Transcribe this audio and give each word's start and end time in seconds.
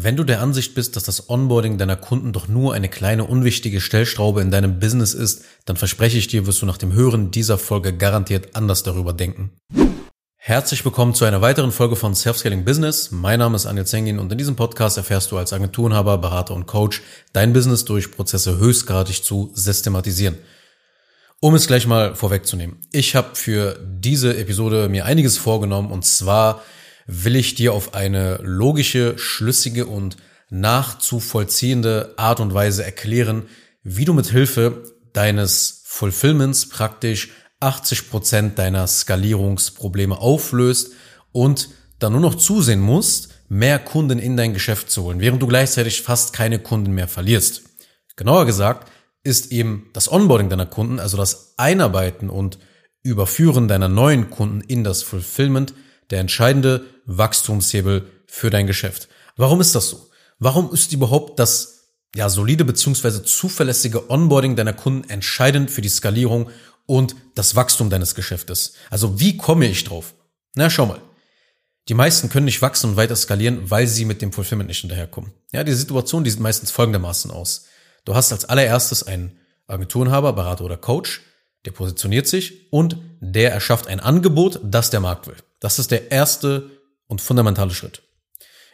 Wenn 0.00 0.14
du 0.14 0.22
der 0.22 0.40
Ansicht 0.40 0.76
bist, 0.76 0.94
dass 0.94 1.02
das 1.02 1.28
Onboarding 1.28 1.76
deiner 1.76 1.96
Kunden 1.96 2.32
doch 2.32 2.46
nur 2.46 2.72
eine 2.72 2.88
kleine 2.88 3.24
unwichtige 3.24 3.80
Stellschraube 3.80 4.40
in 4.40 4.52
deinem 4.52 4.78
Business 4.78 5.12
ist, 5.12 5.42
dann 5.64 5.74
verspreche 5.74 6.18
ich 6.18 6.28
dir, 6.28 6.46
wirst 6.46 6.62
du 6.62 6.66
nach 6.66 6.78
dem 6.78 6.92
Hören 6.92 7.32
dieser 7.32 7.58
Folge 7.58 7.92
garantiert 7.92 8.54
anders 8.54 8.84
darüber 8.84 9.12
denken. 9.12 9.50
Herzlich 10.36 10.84
willkommen 10.84 11.14
zu 11.14 11.24
einer 11.24 11.40
weiteren 11.40 11.72
Folge 11.72 11.96
von 11.96 12.14
Self-Scaling 12.14 12.64
Business. 12.64 13.10
Mein 13.10 13.40
Name 13.40 13.56
ist 13.56 13.66
Anil 13.66 13.86
Zengin 13.86 14.20
und 14.20 14.30
in 14.30 14.38
diesem 14.38 14.54
Podcast 14.54 14.98
erfährst 14.98 15.32
du 15.32 15.36
als 15.36 15.52
Agenturenhaber, 15.52 16.16
Berater 16.18 16.54
und 16.54 16.66
Coach 16.66 17.02
dein 17.32 17.52
Business 17.52 17.84
durch 17.84 18.12
Prozesse 18.12 18.56
höchstgradig 18.56 19.24
zu 19.24 19.50
systematisieren. 19.54 20.38
Um 21.40 21.56
es 21.56 21.66
gleich 21.66 21.88
mal 21.88 22.14
vorwegzunehmen. 22.14 22.76
Ich 22.92 23.16
habe 23.16 23.34
für 23.34 23.76
diese 23.84 24.36
Episode 24.36 24.88
mir 24.88 25.06
einiges 25.06 25.38
vorgenommen 25.38 25.90
und 25.90 26.04
zwar 26.04 26.62
will 27.08 27.36
ich 27.36 27.54
dir 27.54 27.72
auf 27.72 27.94
eine 27.94 28.36
logische, 28.42 29.18
schlüssige 29.18 29.86
und 29.86 30.18
nachzuvollziehende 30.50 32.14
Art 32.18 32.38
und 32.38 32.52
Weise 32.54 32.84
erklären, 32.84 33.48
wie 33.82 34.04
du 34.04 34.12
mit 34.12 34.26
Hilfe 34.26 34.84
deines 35.14 35.82
Fulfillments 35.86 36.68
praktisch 36.68 37.30
80 37.60 38.10
Prozent 38.10 38.58
deiner 38.58 38.86
Skalierungsprobleme 38.86 40.18
auflöst 40.18 40.92
und 41.32 41.70
dann 41.98 42.12
nur 42.12 42.20
noch 42.20 42.36
zusehen 42.36 42.80
musst, 42.80 43.30
mehr 43.48 43.78
Kunden 43.78 44.18
in 44.18 44.36
dein 44.36 44.52
Geschäft 44.52 44.90
zu 44.90 45.04
holen, 45.04 45.20
während 45.20 45.42
du 45.42 45.46
gleichzeitig 45.46 46.02
fast 46.02 46.34
keine 46.34 46.58
Kunden 46.58 46.92
mehr 46.92 47.08
verlierst. 47.08 47.62
Genauer 48.16 48.44
gesagt 48.44 48.92
ist 49.24 49.50
eben 49.50 49.88
das 49.94 50.12
Onboarding 50.12 50.50
deiner 50.50 50.66
Kunden, 50.66 51.00
also 51.00 51.16
das 51.16 51.54
Einarbeiten 51.56 52.28
und 52.28 52.58
Überführen 53.02 53.66
deiner 53.66 53.88
neuen 53.88 54.28
Kunden 54.28 54.60
in 54.60 54.84
das 54.84 55.02
Fulfillment 55.02 55.72
der 56.10 56.20
entscheidende 56.20 56.84
Wachstumshebel 57.06 58.10
für 58.26 58.50
dein 58.50 58.66
Geschäft. 58.66 59.08
Warum 59.36 59.60
ist 59.60 59.74
das 59.74 59.88
so? 59.88 60.10
Warum 60.38 60.72
ist 60.72 60.92
überhaupt 60.92 61.38
das 61.38 61.78
ja, 62.14 62.28
solide 62.28 62.64
beziehungsweise 62.64 63.22
zuverlässige 63.22 64.10
Onboarding 64.10 64.56
deiner 64.56 64.72
Kunden 64.72 65.08
entscheidend 65.10 65.70
für 65.70 65.82
die 65.82 65.88
Skalierung 65.88 66.50
und 66.86 67.16
das 67.34 67.54
Wachstum 67.54 67.90
deines 67.90 68.14
Geschäftes? 68.14 68.74
Also 68.90 69.20
wie 69.20 69.36
komme 69.36 69.66
ich 69.66 69.84
drauf? 69.84 70.14
Na, 70.54 70.70
schau 70.70 70.86
mal. 70.86 71.00
Die 71.88 71.94
meisten 71.94 72.28
können 72.28 72.44
nicht 72.44 72.60
wachsen 72.60 72.90
und 72.90 72.96
weiter 72.96 73.16
skalieren, 73.16 73.70
weil 73.70 73.86
sie 73.86 74.04
mit 74.04 74.20
dem 74.20 74.32
Fulfillment 74.32 74.68
nicht 74.68 74.80
hinterherkommen. 74.80 75.32
Ja, 75.52 75.64
die 75.64 75.72
Situation, 75.72 76.22
die 76.22 76.30
sieht 76.30 76.40
meistens 76.40 76.70
folgendermaßen 76.70 77.30
aus. 77.30 77.64
Du 78.04 78.14
hast 78.14 78.30
als 78.30 78.44
allererstes 78.44 79.02
einen 79.02 79.38
Agenturenhaber, 79.66 80.32
Berater 80.34 80.64
oder 80.64 80.76
Coach, 80.76 81.22
der 81.64 81.72
positioniert 81.72 82.26
sich 82.26 82.72
und 82.72 82.98
der 83.20 83.52
erschafft 83.52 83.86
ein 83.86 84.00
Angebot, 84.00 84.60
das 84.62 84.90
der 84.90 85.00
Markt 85.00 85.26
will. 85.26 85.36
Das 85.60 85.78
ist 85.78 85.90
der 85.90 86.10
erste 86.10 86.70
und 87.06 87.20
fundamentale 87.20 87.72
Schritt. 87.72 88.02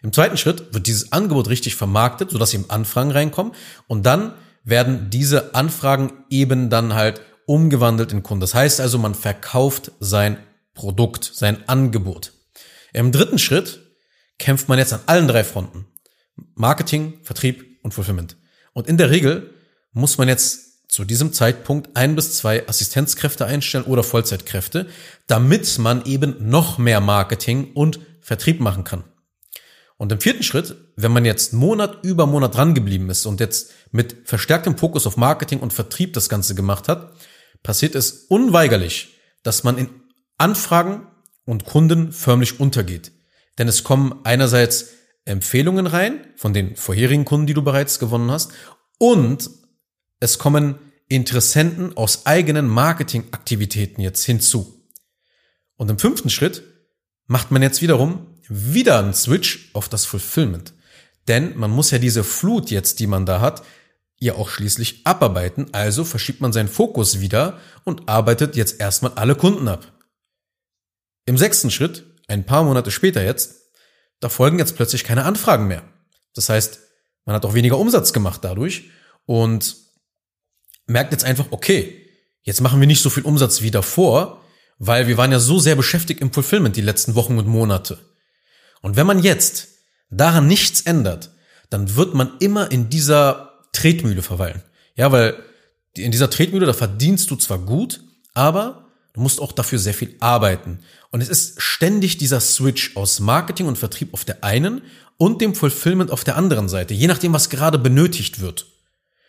Im 0.03 0.13
zweiten 0.13 0.37
Schritt 0.37 0.75
wird 0.75 0.87
dieses 0.87 1.13
Angebot 1.13 1.49
richtig 1.49 1.77
vermarktet, 1.77 2.31
sodass 2.31 2.53
eben 2.53 2.69
Anfragen 2.69 3.11
reinkommen 3.11 3.55
und 3.87 4.05
dann 4.05 4.35
werden 4.65 5.11
diese 5.11 5.55
Anfragen 5.55 6.25
eben 6.31 6.71
dann 6.71 6.95
halt 6.95 7.21
umgewandelt 7.47 8.13
in 8.13 8.23
Kunden. 8.23 8.41
Das 8.41 8.55
heißt 8.55 8.81
also, 8.81 8.99
man 8.99 9.15
verkauft 9.15 9.93
sein 10.01 10.39
Produkt, 10.75 11.31
sein 11.35 11.69
Angebot. 11.69 12.33
Im 12.93 13.13
dritten 13.13 13.39
Schritt 13.39 13.81
kämpft 14.39 14.69
man 14.69 14.79
jetzt 14.79 14.93
an 14.93 15.01
allen 15.07 15.29
drei 15.29 15.45
Fronten. 15.45 15.87
Marketing, 16.55 17.21
Vertrieb 17.23 17.79
und 17.83 17.95
Fulfillment. 17.95 18.37
Und 18.73 18.89
in 18.89 18.97
der 18.97 19.11
Regel 19.11 19.55
muss 19.93 20.19
man 20.19 20.29
jetzt 20.29 20.74
zu 20.95 21.05
diesem 21.05 21.33
Zeitpunkt 21.33 21.97
ein 21.97 22.15
bis 22.15 22.37
zwei 22.37 22.69
Assistenzkräfte 22.69 23.47
einstellen 23.47 23.85
oder 23.85 24.05
Vollzeitkräfte, 24.05 24.87
damit 25.27 25.77
man 25.81 26.05
eben 26.05 26.37
noch 26.49 26.79
mehr 26.79 27.01
Marketing 27.01 27.73
und 27.75 27.99
Vertrieb 28.21 28.61
machen 28.61 28.85
kann. 28.85 29.03
Und 29.97 30.13
im 30.13 30.21
vierten 30.21 30.45
Schritt, 30.45 30.77
wenn 30.95 31.11
man 31.11 31.25
jetzt 31.25 31.53
Monat 31.53 32.05
über 32.05 32.27
Monat 32.27 32.55
dran 32.55 32.75
geblieben 32.75 33.11
ist 33.11 33.27
und 33.27 33.41
jetzt 33.41 33.73
mit 33.91 34.29
verstärktem 34.29 34.79
Fokus 34.79 35.05
auf 35.09 35.17
Marketing 35.17 35.59
und 35.59 35.73
Vertrieb 35.73 36.13
das 36.13 36.29
Ganze 36.29 36.55
gemacht 36.55 36.87
hat, 36.87 37.13
passiert 37.65 37.97
es 37.97 38.27
unweigerlich, 38.29 39.19
dass 39.43 39.65
man 39.65 39.77
in 39.79 39.91
Anfragen 40.39 41.09
und 41.45 41.65
Kunden 41.65 42.13
förmlich 42.13 42.61
untergeht. 42.61 43.11
Denn 43.59 43.67
es 43.67 43.83
kommen 43.83 44.21
einerseits 44.23 44.91
Empfehlungen 45.25 45.89
rein 45.89 46.25
von 46.37 46.55
den 46.55 46.77
vorherigen 46.77 47.25
Kunden, 47.25 47.49
die 47.49 47.55
du 47.55 47.63
bereits 47.63 47.99
gewonnen 47.99 48.31
hast, 48.31 48.53
und 48.99 49.51
es 50.21 50.39
kommen 50.39 50.79
Interessenten 51.09 51.97
aus 51.97 52.27
eigenen 52.27 52.67
Marketingaktivitäten 52.67 54.03
jetzt 54.03 54.25
hinzu. 54.25 54.89
Und 55.77 55.91
im 55.91 55.99
fünften 55.99 56.31
Schritt 56.31 56.63
macht 57.27 57.51
man 57.51 57.63
jetzt 57.63 57.83
wiederum 57.83 58.27
wieder 58.49 58.99
einen 58.99 59.15
Switch 59.15 59.71
auf 59.75 59.89
das 59.89 60.05
Fulfillment. 60.05 60.75
Denn 61.29 61.57
man 61.57 61.71
muss 61.71 61.91
ja 61.91 61.99
diese 61.99 62.25
Flut 62.25 62.71
jetzt, 62.71 63.01
die 63.01 63.07
man 63.07 63.27
da 63.27 63.41
hat, 63.41 63.63
ja 64.19 64.35
auch 64.35 64.49
schließlich 64.49 65.07
abarbeiten. 65.07 65.67
Also 65.73 66.05
verschiebt 66.05 66.41
man 66.41 66.53
seinen 66.53 66.69
Fokus 66.69 67.21
wieder 67.21 67.59
und 67.85 68.09
arbeitet 68.09 68.57
jetzt 68.57 68.81
erstmal 68.81 69.13
alle 69.13 69.35
Kunden 69.35 69.69
ab. 69.69 69.93
Im 71.27 71.39
sechsten 71.39 71.71
Schritt, 71.71 72.05
ein 72.29 72.45
paar 72.45 72.65
Monate 72.65 72.91
später 72.91 73.23
jetzt, 73.23 73.73
da 74.21 74.29
folgen 74.29 74.59
jetzt 74.59 74.77
plötzlich 74.77 75.05
keine 75.05 75.25
Anfragen 75.25 75.67
mehr. 75.67 75.83
Das 76.35 76.49
heißt, 76.49 76.81
man 77.25 77.37
hat 77.37 77.45
auch 77.45 77.55
weniger 77.55 77.79
Umsatz 77.79 78.13
gemacht 78.13 78.41
dadurch 78.43 78.91
und 79.27 79.84
merkt 80.87 81.13
jetzt 81.13 81.25
einfach, 81.25 81.47
okay, 81.51 82.07
jetzt 82.43 82.61
machen 82.61 82.81
wir 82.81 82.87
nicht 82.87 83.03
so 83.03 83.11
viel 83.11 83.25
Umsatz 83.25 83.63
wie 83.63 83.71
davor, 83.71 84.43
weil 84.79 85.07
wir 85.07 85.17
waren 85.17 85.33
ja 85.33 85.39
so 85.39 85.59
sehr 85.59 85.77
beschäftigt 85.77 86.21
im 86.21 86.33
Fulfillment 86.33 86.77
die 86.77 86.83
letzten 86.83 87.15
Wochen 87.15 87.39
und 87.39 87.47
Monate. 87.47 87.99
Und 88.83 88.97
wenn 88.97 89.07
man 89.07 89.23
jetzt 89.23 89.69
daran 90.11 90.47
nichts 90.47 90.83
ändert, 90.83 91.31
dann 91.71 91.97
wird 91.97 92.15
man 92.15 92.33
immer 92.41 92.71
in 92.71 92.91
dieser 92.91 93.61
Tretmühle 93.73 94.23
verweilen. 94.23 94.63
Ja, 94.95 95.11
weil 95.11 95.43
in 95.97 96.11
dieser 96.11 96.31
Tretmühle, 96.31 96.67
da 96.67 96.73
verdienst 96.73 97.31
du 97.31 97.37
zwar 97.37 97.59
gut, 97.59 98.01
aber 98.35 98.87
du 99.13 99.21
musst 99.21 99.41
auch 99.41 99.53
dafür 99.53 99.79
sehr 99.79 99.95
viel 99.95 100.17
arbeiten. 100.21 100.81
Und 101.11 101.21
es 101.21 101.29
ist 101.29 101.63
ständig 101.63 102.19
dieser 102.19 102.41
Switch 102.41 102.97
aus 102.97 103.21
Marketing 103.21 103.67
und 103.67 103.79
Vertrieb 103.79 104.13
auf 104.13 104.25
der 104.25 104.43
einen 104.45 104.83
und 105.17 105.41
dem 105.41 105.55
Fulfillment 105.55 106.11
auf 106.11 106.25
der 106.25 106.37
anderen 106.37 106.69
Seite, 106.69 106.95
je 106.95 107.07
nachdem, 107.07 107.33
was 107.33 107.49
gerade 107.49 107.79
benötigt 107.79 108.41
wird. 108.41 108.67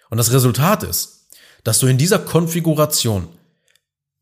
Und 0.10 0.18
das 0.18 0.32
Resultat 0.32 0.84
ist, 0.84 1.25
dass 1.66 1.80
du 1.80 1.88
in 1.88 1.98
dieser 1.98 2.20
Konfiguration 2.20 3.28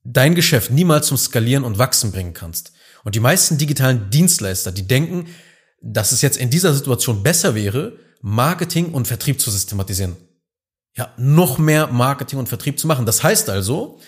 dein 0.03 0.33
Geschäft 0.33 0.71
niemals 0.71 1.07
zum 1.07 1.17
Skalieren 1.17 1.63
und 1.63 1.77
Wachsen 1.77 2.11
bringen 2.11 2.33
kannst. 2.33 2.71
Und 3.03 3.15
die 3.15 3.19
meisten 3.19 3.57
digitalen 3.57 4.09
Dienstleister, 4.09 4.71
die 4.71 4.87
denken, 4.87 5.27
dass 5.81 6.13
es 6.13 6.21
jetzt 6.21 6.37
in 6.37 6.49
dieser 6.49 6.73
Situation 6.73 7.21
besser 7.21 7.53
wäre, 7.53 7.97
Marketing 8.21 8.93
und 8.93 9.07
Vertrieb 9.07 9.41
zu 9.41 9.51
systematisieren. 9.51 10.15
Ja, 10.95 11.13
noch 11.17 11.57
mehr 11.57 11.87
Marketing 11.87 12.39
und 12.39 12.47
Vertrieb 12.47 12.79
zu 12.79 12.87
machen. 12.87 13.05
Das 13.05 13.23
heißt 13.23 13.49
also, 13.49 13.99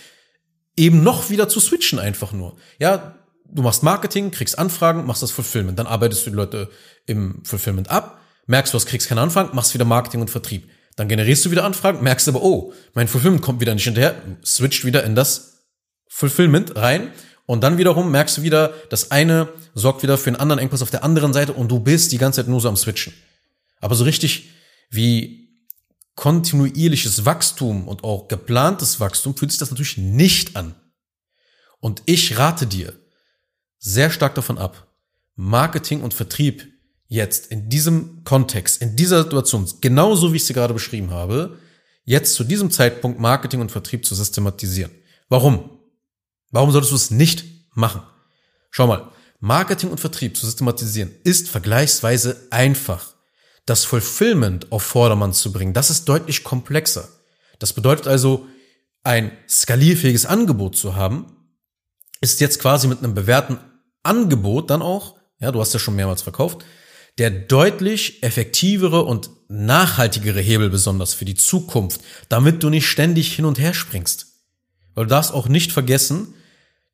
eben 0.78 1.04
noch 1.04 1.30
wieder 1.30 1.50
zu 1.50 1.60
switchen 1.60 2.00
einfach 2.00 2.32
nur. 2.32 2.56
Ja, 2.80 3.16
du 3.50 3.64
machst 3.64 3.84
Marketing, 3.84 4.32
kriegst 4.32 4.58
Anfragen, 4.58 5.06
machst 5.06 5.24
das 5.24 5.32
Fulfillment. 5.32 5.78
Dann 5.78 5.88
arbeitest 5.88 6.26
du 6.26 6.30
die 6.30 6.38
Leute 6.38 6.70
im 7.06 7.44
Fulfillment 7.44 7.90
ab, 7.90 8.22
merkst 8.48 8.74
du, 8.74 8.78
hast 8.78 8.86
kriegst 8.86 9.10
keine 9.10 9.22
Anfragen, 9.22 9.54
machst 9.54 9.74
wieder 9.74 9.86
Marketing 9.86 10.22
und 10.22 10.30
Vertrieb. 10.30 10.70
Dann 10.96 11.10
generierst 11.10 11.46
du 11.46 11.52
wieder 11.52 11.66
Anfragen, 11.66 12.04
merkst 12.04 12.28
aber, 12.28 12.42
oh, 12.42 12.74
mein 12.94 13.08
Fulfillment 13.08 13.42
kommt 13.42 13.60
wieder 13.60 13.74
nicht 13.74 13.84
hinterher, 13.84 14.16
switcht 14.46 14.86
wieder 14.86 15.04
in 15.04 15.16
das 15.16 15.66
Fulfillment 16.08 16.76
rein 16.76 17.12
und 17.46 17.64
dann 17.64 17.78
wiederum 17.78 18.12
merkst 18.12 18.38
du 18.38 18.42
wieder, 18.44 18.74
das 18.90 19.12
eine 19.12 19.50
sorgt 19.74 20.04
wieder 20.04 20.18
für 20.18 20.30
einen 20.30 20.38
anderen 20.38 20.60
Engpass 20.60 20.82
auf 20.82 20.92
der 20.92 21.04
anderen 21.04 21.34
Seite 21.34 21.54
und 21.54 21.70
du 21.70 21.80
bist 21.80 22.12
die 22.12 22.18
ganze 22.18 22.42
Zeit 22.42 22.48
nur 22.48 22.62
so 22.62 22.70
am 22.70 22.78
Switchen. 22.78 23.14
Aber 23.82 23.96
so 23.96 24.06
richtig 24.06 24.50
wie 24.90 25.46
kontinuierliches 26.16 27.26
Wachstum 27.26 27.88
und 27.88 28.04
auch 28.04 28.30
geplantes 28.30 29.00
Wachstum 29.02 29.36
fühlt 29.36 29.52
sich 29.52 29.60
das 29.60 29.72
natürlich 29.72 29.98
nicht 29.98 30.56
an. 30.56 30.76
Und 31.82 32.02
ich 32.06 32.38
rate 32.38 32.66
dir 32.66 32.94
sehr 33.78 34.10
stark 34.10 34.34
davon 34.36 34.58
ab, 34.58 34.88
Marketing 35.36 36.02
und 36.02 36.14
Vertrieb 36.14 36.66
jetzt 37.08 37.48
in 37.48 37.70
diesem 37.70 38.24
Kontext, 38.24 38.82
in 38.82 38.96
dieser 38.96 39.24
Situation, 39.24 39.68
genauso 39.82 40.34
wie 40.34 40.38
ich 40.38 40.46
sie 40.46 40.54
gerade 40.54 40.74
beschrieben 40.74 41.12
habe, 41.12 41.58
jetzt 42.04 42.34
zu 42.34 42.44
diesem 42.44 42.72
Zeitpunkt 42.72 43.20
Marketing 43.20 43.62
und 43.62 43.72
Vertrieb 43.72 44.06
zu 44.06 44.16
systematisieren. 44.16 44.92
Warum? 45.30 45.70
Warum 46.52 46.72
solltest 46.72 46.92
du 46.92 46.96
es 46.96 47.12
nicht 47.12 47.46
machen? 47.74 48.02
Schau 48.72 48.88
mal, 48.88 49.12
Marketing 49.40 49.92
und 49.92 50.00
Vertrieb 50.00 50.36
zu 50.38 50.46
systematisieren 50.46 51.12
ist 51.24 51.50
vergleichsweise 51.50 52.48
einfach. 52.50 53.14
Das 53.66 53.84
Fulfillment 53.84 54.72
auf 54.72 54.84
Vordermann 54.84 55.34
zu 55.34 55.52
bringen, 55.52 55.74
das 55.74 55.90
ist 55.90 56.06
deutlich 56.06 56.44
komplexer. 56.44 57.10
Das 57.60 57.74
bedeutet 57.74 58.08
also, 58.08 58.48
ein 59.04 59.32
skalierfähiges 59.48 60.26
Angebot 60.26 60.76
zu 60.76 60.96
haben, 60.96 61.36
ist 62.22 62.42
jetzt 62.42 62.60
quasi 62.60 62.88
mit 62.88 63.00
einem 63.00 63.14
bewährten 63.14 63.60
Angebot 64.02 64.70
dann 64.70 64.82
auch, 64.82 65.16
ja, 65.40 65.52
du 65.52 65.60
hast 65.60 65.74
ja 65.74 65.80
schon 65.80 65.96
mehrmals 65.96 66.22
verkauft, 66.22 66.66
der 67.18 67.30
deutlich 67.32 68.24
effektivere 68.24 69.04
und 69.04 69.30
nachhaltigere 69.48 70.42
Hebel 70.42 70.70
besonders 70.70 71.14
für 71.14 71.26
die 71.26 71.36
Zukunft, 71.36 72.02
damit 72.30 72.64
du 72.64 72.70
nicht 72.70 72.88
ständig 72.88 73.34
hin 73.34 73.46
und 73.46 73.60
her 73.60 73.74
springst. 73.74 74.28
Weil 74.94 75.06
du 75.06 75.10
darfst 75.10 75.34
auch 75.34 75.48
nicht 75.48 75.72
vergessen, 75.72 76.34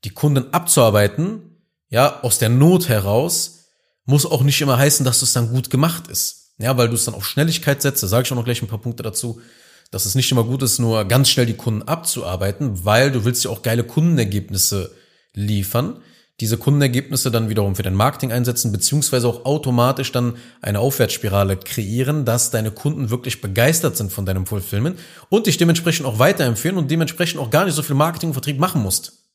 die 0.04 0.10
Kunden 0.10 0.54
abzuarbeiten, 0.54 1.42
ja, 1.90 2.22
aus 2.22 2.40
der 2.40 2.50
Not 2.50 2.90
heraus, 2.90 3.66
muss 4.06 4.26
auch 4.26 4.44
nicht 4.44 4.62
immer 4.62 4.78
heißen, 4.78 5.06
dass 5.06 5.22
es 5.22 5.34
dann 5.34 5.50
gut 5.50 5.70
gemacht 5.70 6.08
ist. 6.08 6.54
Ja, 6.58 6.78
weil 6.78 6.90
du 6.90 6.96
es 6.96 7.06
dann 7.06 7.16
auf 7.16 7.26
Schnelligkeit 7.26 7.82
setzt, 7.82 8.04
da 8.04 8.08
sage 8.08 8.26
ich 8.26 8.32
auch 8.32 8.36
noch 8.36 8.46
gleich 8.46 8.62
ein 8.62 8.68
paar 8.68 8.82
Punkte 8.82 9.04
dazu, 9.04 9.42
dass 9.90 10.06
es 10.06 10.16
nicht 10.16 10.32
immer 10.32 10.44
gut 10.44 10.62
ist, 10.62 10.80
nur 10.80 11.04
ganz 11.06 11.30
schnell 11.30 11.46
die 11.46 11.56
Kunden 11.56 11.84
abzuarbeiten, 11.84 12.86
weil 12.86 13.12
du 13.12 13.26
willst 13.26 13.44
ja 13.44 13.52
auch 13.52 13.62
geile 13.62 13.84
Kundenergebnisse 13.84 14.96
liefern 15.34 16.02
diese 16.42 16.58
Kundenergebnisse 16.58 17.30
dann 17.30 17.50
wiederum 17.50 17.76
für 17.76 17.84
dein 17.84 17.94
Marketing 17.94 18.32
einsetzen, 18.32 18.72
beziehungsweise 18.72 19.28
auch 19.28 19.46
automatisch 19.46 20.12
dann 20.12 20.38
eine 20.60 20.80
Aufwärtsspirale 20.80 21.56
kreieren, 21.56 22.26
dass 22.26 22.50
deine 22.50 22.72
Kunden 22.72 23.12
wirklich 23.12 23.42
begeistert 23.42 23.96
sind 23.96 24.12
von 24.12 24.26
deinem 24.26 24.48
Fulfillment 24.48 25.00
und 25.30 25.46
dich 25.46 25.58
dementsprechend 25.58 26.08
auch 26.08 26.18
weiterempfehlen 26.18 26.78
und 26.78 26.90
dementsprechend 26.90 27.40
auch 27.40 27.52
gar 27.52 27.66
nicht 27.66 27.76
so 27.76 27.84
viel 27.84 27.96
Marketing 27.96 28.30
und 28.30 28.34
Vertrieb 28.34 28.58
machen 28.58 28.82
musst. 28.82 29.30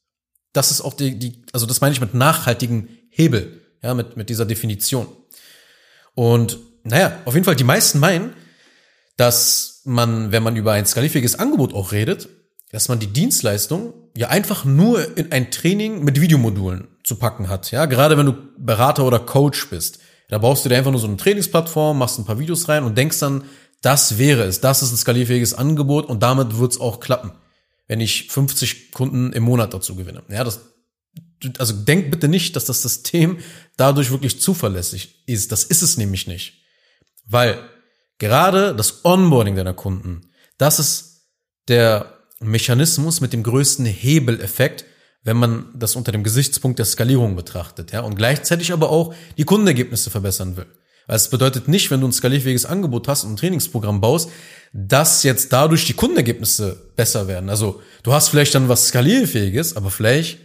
Das 0.53 0.73
ist 0.73 0.81
auch 0.81 0.95
die, 0.95 1.17
die 1.17 1.45
also 1.53 1.65
das 1.65 1.81
meine 1.81 1.93
ich 1.93 2.01
mit 2.01 2.13
nachhaltigen 2.13 2.89
Hebel, 3.09 3.63
ja, 3.83 3.95
mit, 3.95 4.17
mit 4.17 4.29
dieser 4.29 4.45
Definition. 4.45 5.07
Und 6.15 6.59
naja, 6.83 7.21
auf 7.25 7.35
jeden 7.35 7.45
Fall, 7.45 7.57
die 7.57 7.65
meisten 7.65 8.01
meinen, 8.01 8.33
dass 9.17 9.83
man, 9.85 10.33
wenn 10.33 10.43
man 10.43 10.57
über 10.57 10.73
ein 10.73 10.87
skalierfähiges 10.87 11.39
Angebot 11.39 11.73
auch 11.73 11.93
redet, 11.93 12.29
dass 12.73 12.89
man 12.89 12.99
die 12.99 13.07
Dienstleistung 13.07 13.95
ja 14.17 14.29
einfach 14.29 14.65
nur 14.65 15.17
in 15.17 15.31
ein 15.31 15.53
Training 15.53 16.03
mit 16.03 16.21
Videomodulen 16.21 16.89
zu 17.07 17.15
packen 17.15 17.49
hat. 17.49 17.71
Ja, 17.71 17.87
gerade 17.87 18.19
wenn 18.19 18.27
du 18.27 18.35
Berater 18.59 19.05
oder 19.05 19.21
Coach 19.21 19.71
bist. 19.71 20.01
Da 20.29 20.39
brauchst 20.39 20.65
du 20.65 20.69
dir 20.69 20.77
einfach 20.77 20.91
nur 20.91 21.01
so 21.01 21.07
eine 21.07 21.17
Trainingsplattform, 21.17 21.97
machst 21.97 22.19
ein 22.19 22.25
paar 22.25 22.41
Videos 22.41 22.69
rein 22.69 22.83
und 22.83 22.99
denkst 22.99 23.21
dann, 23.21 23.45
das 23.81 24.19
wäre 24.19 24.43
es, 24.43 24.61
das 24.61 24.83
ist 24.83 24.91
ein 24.91 24.97
skalierfähiges 24.97 25.55
Angebot 25.55 26.07
und 26.07 26.25
damit 26.25 26.59
wird's 26.59 26.81
auch 26.81 26.99
klappen, 26.99 27.31
wenn 27.87 28.01
ich 28.01 28.29
50 28.33 28.91
Kunden 28.91 29.33
im 29.33 29.45
Monat 29.45 29.73
dazu 29.73 29.95
gewinne. 29.95 30.25
Ja, 30.29 30.43
das, 30.43 30.63
also 31.59 31.75
denk 31.75 32.11
bitte 32.11 32.27
nicht, 32.27 32.57
dass 32.57 32.65
das 32.65 32.83
System 32.83 33.39
dadurch 33.77 34.11
wirklich 34.11 34.41
zuverlässig 34.41 35.23
ist. 35.27 35.53
Das 35.53 35.63
ist 35.63 35.83
es 35.83 35.97
nämlich 35.97 36.27
nicht. 36.27 36.65
Weil 37.25 37.61
gerade 38.19 38.75
das 38.75 39.05
Onboarding 39.05 39.55
deiner 39.55 39.75
Kunden, 39.75 40.33
das 40.59 40.81
ist 40.81 41.29
der 41.69 42.19
Mechanismus 42.41 43.21
mit 43.21 43.33
dem 43.33 43.45
größten 43.45 43.87
Hebeleffekt, 43.87 44.85
wenn 45.27 45.37
man 45.37 45.67
das 45.75 45.97
unter 45.97 46.13
dem 46.13 46.23
Gesichtspunkt 46.23 46.79
der 46.79 46.87
Skalierung 46.87 47.35
betrachtet, 47.35 47.91
ja, 47.91 48.01
und 48.01 48.15
gleichzeitig 48.15 48.73
aber 48.73 48.91
auch 48.91 49.13
die 49.37 49.45
Kundenergebnisse 49.45 50.09
verbessern 50.09 50.57
will. 50.57 50.67
Weil 51.09 51.17
es 51.17 51.29
bedeutet 51.29 51.67
nicht, 51.67 51.91
wenn 51.91 52.01
du 52.01 52.07
ein 52.07 52.13
skalierfähiges 52.13 52.65
Angebot 52.65 53.09
hast 53.09 53.25
und 53.25 53.33
ein 53.33 53.37
Trainingsprogramm 53.37 54.01
baust, 54.01 54.31
dass 54.73 55.25
jetzt 55.25 55.53
dadurch 55.53 55.85
die 55.85 55.95
Kundenergebnisse 55.95 56.93
besser 56.95 57.27
werden. 57.27 57.51
Also 57.51 57.83
du 58.05 58.13
hast 58.13 58.29
vielleicht 58.29 58.55
dann 58.55 58.69
was 58.69 58.87
skalierfähiges, 58.87 59.77
aber 59.77 59.91
vielleicht 59.91 60.39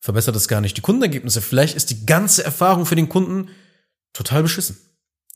verbessert 0.00 0.34
es 0.34 0.48
gar 0.48 0.62
nicht 0.62 0.78
die 0.78 0.82
Kundenergebnisse. 0.82 1.42
Vielleicht 1.42 1.76
ist 1.76 1.90
die 1.90 2.06
ganze 2.06 2.42
Erfahrung 2.42 2.86
für 2.86 2.96
den 2.96 3.10
Kunden 3.10 3.50
total 4.14 4.42
beschissen. 4.42 4.78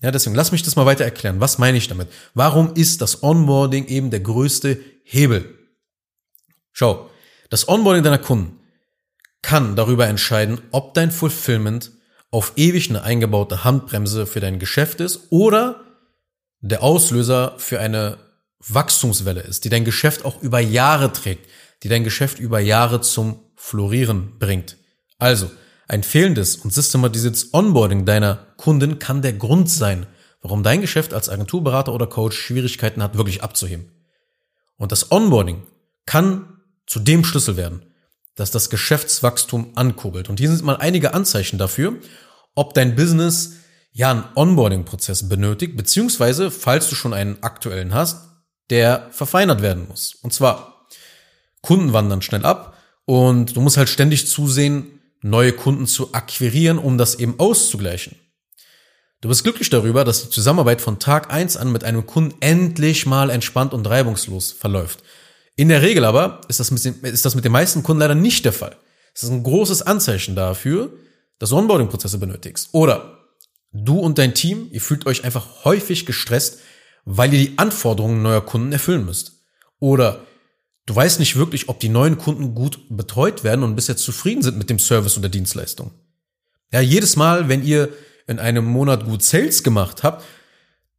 Ja, 0.01 0.11
deswegen 0.11 0.37
lass 0.37 0.53
mich 0.53 0.63
das 0.63 0.77
mal 0.77 0.87
weiter 0.87 1.05
erklären. 1.05 1.41
Was 1.41 1.59
meine 1.59 1.77
ich 1.77 1.89
damit? 1.89 2.09
Warum 2.33 2.73
ist 2.75 3.03
das 3.03 3.23
Onboarding 3.23 3.89
eben 3.89 4.11
der 4.11 4.21
größte 4.21 4.81
Hebel? 5.05 5.55
Schau, 6.73 7.11
das 7.51 7.69
Onboarding 7.69 8.03
deiner 8.03 8.19
Kunden 8.19 8.59
kann 9.47 9.77
darüber 9.77 10.09
entscheiden, 10.09 10.61
ob 10.73 10.95
dein 10.95 11.13
Fulfillment 11.13 11.93
auf 12.33 12.55
ewig 12.57 12.91
eine 12.91 13.03
eingebaute 13.03 13.63
Handbremse 13.63 14.27
für 14.27 14.41
dein 14.41 14.59
Geschäft 14.59 15.01
ist 15.01 15.29
oder 15.31 15.85
der 16.61 16.83
Auslöser 16.83 17.55
für 17.57 17.79
eine 17.79 18.19
Wachstumswelle 18.59 19.43
ist, 19.43 19.65
die 19.65 19.69
dein 19.69 19.85
Geschäft 19.85 20.25
auch 20.25 20.43
über 20.43 20.59
Jahre 20.59 21.13
trägt, 21.13 21.49
die 21.85 21.89
dein 21.89 22.03
Geschäft 22.03 22.41
über 22.41 22.59
Jahre 22.59 23.03
zum 23.03 23.39
Florieren 23.55 24.37
bringt. 24.41 24.79
Also, 25.19 25.49
ein 25.87 26.03
fehlendes 26.03 26.57
und 26.57 26.73
systematisiertes 26.73 27.55
Onboarding 27.55 28.05
deiner 28.05 28.49
Kunden 28.57 28.99
kann 28.99 29.23
der 29.23 29.35
Grund 29.35 29.71
sein, 29.71 30.09
warum 30.43 30.65
dein 30.65 30.81
Geschäft 30.81 31.15
als 31.15 31.29
Agenturberater 31.29 31.95
oder 31.95 32.09
Coach 32.09 32.37
Schwierigkeiten 32.37 33.01
hat, 33.01 33.17
wirklich 33.17 33.45
abzuheben. 33.45 33.93
Und 34.77 34.91
das 34.91 35.13
Onboarding 35.13 35.63
kann 36.05 36.63
zu 36.89 36.99
dem 36.99 37.25
Schlüssel 37.25 37.57
werden, 37.57 37.85
dass 38.37 38.51
das 38.51 38.71
Geschäftswachstum 38.71 39.73
ankurbelt. 39.75 40.29
Und 40.29 40.39
hier 40.39 40.49
sind 40.49 40.63
mal 40.63 40.77
einige 40.77 41.15
Anzeichen 41.15 41.59
dafür, 41.59 41.95
ob 42.55 42.75
dein 42.75 42.95
Business 42.95 43.55
ja 43.93 44.11
einen 44.11 44.25
Onboarding-Prozess 44.35 45.29
benötigt, 45.29 45.77
beziehungsweise, 45.77 46.51
falls 46.51 46.89
du 46.89 46.95
schon 46.95 47.15
einen 47.15 47.43
aktuellen 47.43 47.95
hast, 47.95 48.29
der 48.71 49.09
verfeinert 49.11 49.63
werden 49.63 49.89
muss. 49.89 50.15
Und 50.15 50.33
zwar, 50.33 50.87
Kunden 51.63 51.93
wandern 51.93 52.23
schnell 52.23 52.45
ab 52.45 52.77
und 53.07 53.57
du 53.57 53.61
musst 53.61 53.79
halt 53.79 53.89
ständig 53.89 54.29
zusehen, 54.29 55.01
neue 55.23 55.53
Kunden 55.53 55.87
zu 55.87 56.13
akquirieren, 56.13 56.79
um 56.79 56.99
das 56.99 57.17
eben 57.17 57.39
auszugleichen. 57.39 58.17
Du 59.23 59.29
bist 59.29 59.45
glücklich 59.45 59.71
darüber, 59.71 60.05
dass 60.05 60.23
die 60.23 60.31
Zusammenarbeit 60.31 60.81
von 60.81 60.99
Tag 60.99 61.33
eins 61.33 61.57
an 61.57 61.73
mit 61.73 61.85
einem 61.85 62.07
Kunden 62.07 62.37
endlich 62.41 63.07
mal 63.07 63.31
entspannt 63.31 63.73
und 63.73 63.89
reibungslos 63.89 64.53
verläuft. 64.53 65.03
In 65.57 65.69
der 65.69 65.83
Regel 65.83 66.05
aber 66.05 66.43
ist 66.49 66.61
das, 66.61 66.71
mit 66.71 66.85
den, 66.85 66.95
ist 67.03 67.25
das 67.25 67.35
mit 67.35 67.45
den 67.45 67.53
meisten 67.53 67.83
Kunden 67.83 68.01
leider 68.01 68.15
nicht 68.15 68.45
der 68.45 68.53
Fall. 68.53 68.77
Das 69.15 69.23
ist 69.23 69.31
ein 69.31 69.43
großes 69.43 69.83
Anzeichen 69.83 70.37
dafür, 70.37 70.93
dass 71.39 71.51
du 71.51 71.57
Onboarding-Prozesse 71.57 72.19
benötigst. 72.19 72.69
Oder 72.73 73.25
du 73.73 73.99
und 73.99 74.19
dein 74.19 74.35
Team, 74.35 74.69
ihr 74.71 74.83
fühlt 74.83 75.07
euch 75.07 75.25
einfach 75.25 75.65
häufig 75.65 76.05
gestresst, 76.05 76.61
weil 77.07 77.33
ihr 77.33 77.47
die 77.47 77.59
Anforderungen 77.59 78.23
neuer 78.23 78.45
Kunden 78.45 78.73
erfüllen 78.73 79.07
müsst. 79.07 79.45
Oder 79.79 80.27
du 80.85 80.95
weißt 80.95 81.19
nicht 81.21 81.37
wirklich, 81.37 81.71
ob 81.71 81.81
die 81.81 81.89
neuen 81.89 82.19
Kunden 82.19 82.55
gut 82.55 82.81
betreut 82.91 83.43
werden 83.43 83.63
und 83.63 83.77
bis 83.77 83.87
jetzt 83.87 84.03
zufrieden 84.03 84.43
sind 84.43 84.59
mit 84.59 84.69
dem 84.69 84.79
Service 84.79 85.17
und 85.17 85.23
der 85.23 85.31
Dienstleistung. 85.31 85.93
Ja, 86.73 86.81
jedes 86.81 87.17
Mal, 87.17 87.49
wenn 87.49 87.65
ihr 87.65 87.91
in 88.27 88.39
einem 88.39 88.65
Monat 88.65 89.05
gut 89.05 89.23
Sales 89.23 89.63
gemacht 89.63 90.03
habt, 90.03 90.25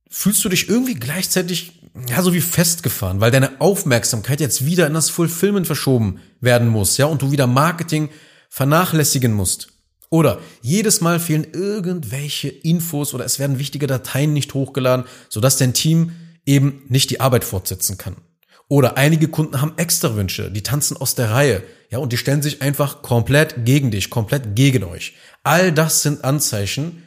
fühlst 0.09 0.43
du 0.43 0.49
dich 0.49 0.69
irgendwie 0.69 0.95
gleichzeitig 0.95 1.81
ja 2.09 2.21
so 2.21 2.33
wie 2.33 2.41
festgefahren, 2.41 3.21
weil 3.21 3.31
deine 3.31 3.59
Aufmerksamkeit 3.59 4.39
jetzt 4.39 4.65
wieder 4.65 4.87
in 4.87 4.93
das 4.93 5.09
Fulfillment 5.09 5.67
verschoben 5.67 6.19
werden 6.39 6.67
muss, 6.67 6.97
ja, 6.97 7.05
und 7.05 7.21
du 7.21 7.31
wieder 7.31 7.47
Marketing 7.47 8.09
vernachlässigen 8.49 9.33
musst. 9.33 9.69
Oder 10.09 10.39
jedes 10.61 11.01
Mal 11.01 11.19
fehlen 11.19 11.47
irgendwelche 11.53 12.47
Infos 12.47 13.13
oder 13.13 13.25
es 13.25 13.39
werden 13.39 13.59
wichtige 13.59 13.87
Dateien 13.87 14.33
nicht 14.33 14.53
hochgeladen, 14.53 15.05
sodass 15.29 15.57
dein 15.57 15.73
Team 15.73 16.11
eben 16.45 16.83
nicht 16.87 17.09
die 17.09 17.19
Arbeit 17.19 17.43
fortsetzen 17.43 17.97
kann. 17.97 18.15
Oder 18.69 18.97
einige 18.97 19.27
Kunden 19.27 19.61
haben 19.61 19.73
extra 19.77 20.15
Wünsche, 20.15 20.51
die 20.51 20.63
tanzen 20.63 20.97
aus 20.97 21.15
der 21.15 21.31
Reihe, 21.31 21.63
ja, 21.89 21.99
und 21.99 22.11
die 22.11 22.17
stellen 22.17 22.41
sich 22.41 22.61
einfach 22.61 23.01
komplett 23.01 23.65
gegen 23.65 23.91
dich, 23.91 24.09
komplett 24.09 24.55
gegen 24.55 24.83
euch. 24.83 25.13
All 25.43 25.71
das 25.71 26.01
sind 26.01 26.23
Anzeichen, 26.23 27.03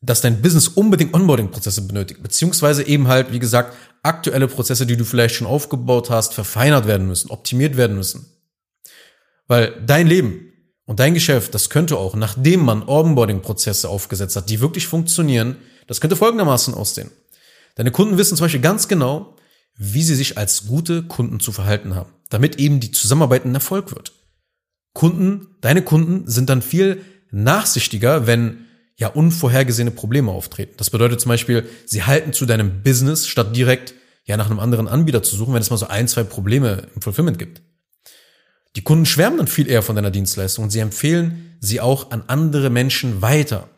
dass 0.00 0.20
dein 0.20 0.40
Business 0.40 0.68
unbedingt 0.68 1.12
Onboarding-Prozesse 1.12 1.82
benötigt, 1.82 2.22
beziehungsweise 2.22 2.86
eben 2.86 3.08
halt, 3.08 3.32
wie 3.32 3.38
gesagt, 3.38 3.76
aktuelle 4.02 4.48
Prozesse, 4.48 4.86
die 4.86 4.96
du 4.96 5.04
vielleicht 5.04 5.34
schon 5.34 5.46
aufgebaut 5.46 6.10
hast, 6.10 6.34
verfeinert 6.34 6.86
werden 6.86 7.06
müssen, 7.06 7.30
optimiert 7.30 7.76
werden 7.76 7.96
müssen. 7.96 8.26
Weil 9.46 9.80
dein 9.86 10.06
Leben 10.06 10.52
und 10.84 11.00
dein 11.00 11.14
Geschäft, 11.14 11.54
das 11.54 11.70
könnte 11.70 11.96
auch, 11.96 12.14
nachdem 12.14 12.64
man 12.64 12.82
Onboarding-Prozesse 12.86 13.88
aufgesetzt 13.88 14.36
hat, 14.36 14.50
die 14.50 14.60
wirklich 14.60 14.86
funktionieren, 14.86 15.56
das 15.86 16.00
könnte 16.00 16.16
folgendermaßen 16.16 16.74
aussehen. 16.74 17.10
Deine 17.74 17.90
Kunden 17.90 18.18
wissen 18.18 18.36
zum 18.36 18.44
Beispiel 18.44 18.60
ganz 18.60 18.88
genau, 18.88 19.36
wie 19.74 20.02
sie 20.02 20.14
sich 20.14 20.36
als 20.36 20.66
gute 20.66 21.04
Kunden 21.04 21.40
zu 21.40 21.52
verhalten 21.52 21.94
haben, 21.94 22.12
damit 22.28 22.56
eben 22.56 22.80
die 22.80 22.90
Zusammenarbeit 22.90 23.44
ein 23.44 23.54
Erfolg 23.54 23.94
wird. 23.94 24.12
Kunden, 24.92 25.56
deine 25.60 25.82
Kunden 25.82 26.28
sind 26.28 26.50
dann 26.50 26.62
viel 26.62 27.04
nachsichtiger, 27.30 28.26
wenn 28.26 28.66
ja 28.98 29.08
unvorhergesehene 29.08 29.92
Probleme 29.92 30.30
auftreten. 30.30 30.74
Das 30.76 30.90
bedeutet 30.90 31.20
zum 31.20 31.30
Beispiel, 31.30 31.68
sie 31.86 32.02
halten 32.02 32.32
zu 32.32 32.46
deinem 32.46 32.82
Business, 32.82 33.26
statt 33.26 33.56
direkt 33.56 33.94
ja 34.24 34.36
nach 34.36 34.50
einem 34.50 34.58
anderen 34.58 34.88
Anbieter 34.88 35.22
zu 35.22 35.36
suchen, 35.36 35.54
wenn 35.54 35.62
es 35.62 35.70
mal 35.70 35.76
so 35.76 35.86
ein, 35.86 36.08
zwei 36.08 36.24
Probleme 36.24 36.88
im 36.94 37.00
Fulfillment 37.00 37.38
gibt. 37.38 37.62
Die 38.76 38.82
Kunden 38.82 39.06
schwärmen 39.06 39.38
dann 39.38 39.46
viel 39.46 39.68
eher 39.68 39.82
von 39.82 39.96
deiner 39.96 40.10
Dienstleistung 40.10 40.64
und 40.64 40.70
sie 40.70 40.80
empfehlen 40.80 41.56
sie 41.60 41.80
auch 41.80 42.10
an 42.10 42.24
andere 42.26 42.70
Menschen 42.70 43.22
weiter. 43.22 43.68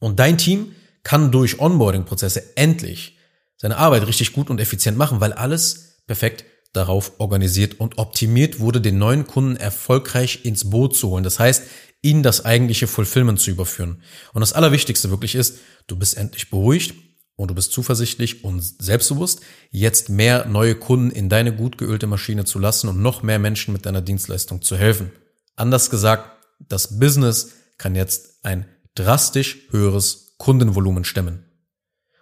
Und 0.00 0.18
dein 0.18 0.38
Team 0.38 0.74
kann 1.04 1.30
durch 1.30 1.60
Onboarding-Prozesse 1.60 2.56
endlich 2.56 3.18
seine 3.56 3.76
Arbeit 3.76 4.06
richtig 4.06 4.32
gut 4.32 4.50
und 4.50 4.60
effizient 4.60 4.98
machen, 4.98 5.20
weil 5.20 5.32
alles 5.32 6.02
perfekt 6.06 6.44
darauf 6.72 7.12
organisiert 7.18 7.78
und 7.80 7.98
optimiert 7.98 8.60
wurde, 8.60 8.80
den 8.80 8.98
neuen 8.98 9.26
Kunden 9.26 9.56
erfolgreich 9.56 10.44
ins 10.44 10.70
Boot 10.70 10.96
zu 10.96 11.10
holen. 11.10 11.22
Das 11.22 11.38
heißt, 11.38 11.64
in 12.02 12.22
das 12.22 12.44
eigentliche 12.44 12.88
Fulfillment 12.88 13.40
zu 13.40 13.50
überführen. 13.50 14.02
Und 14.34 14.40
das 14.40 14.52
Allerwichtigste 14.52 15.10
wirklich 15.10 15.36
ist, 15.36 15.58
du 15.86 15.96
bist 15.96 16.16
endlich 16.16 16.50
beruhigt 16.50 16.94
und 17.36 17.48
du 17.48 17.54
bist 17.54 17.72
zuversichtlich 17.72 18.44
und 18.44 18.60
selbstbewusst, 18.60 19.40
jetzt 19.70 20.08
mehr 20.08 20.44
neue 20.46 20.74
Kunden 20.74 21.10
in 21.10 21.28
deine 21.28 21.54
gut 21.54 21.78
geölte 21.78 22.08
Maschine 22.08 22.44
zu 22.44 22.58
lassen 22.58 22.88
und 22.88 23.00
noch 23.00 23.22
mehr 23.22 23.38
Menschen 23.38 23.72
mit 23.72 23.86
deiner 23.86 24.02
Dienstleistung 24.02 24.62
zu 24.62 24.76
helfen. 24.76 25.12
Anders 25.54 25.90
gesagt, 25.90 26.28
das 26.58 26.98
Business 26.98 27.52
kann 27.78 27.94
jetzt 27.94 28.44
ein 28.44 28.66
drastisch 28.94 29.68
höheres 29.70 30.34
Kundenvolumen 30.38 31.04
stemmen. 31.04 31.44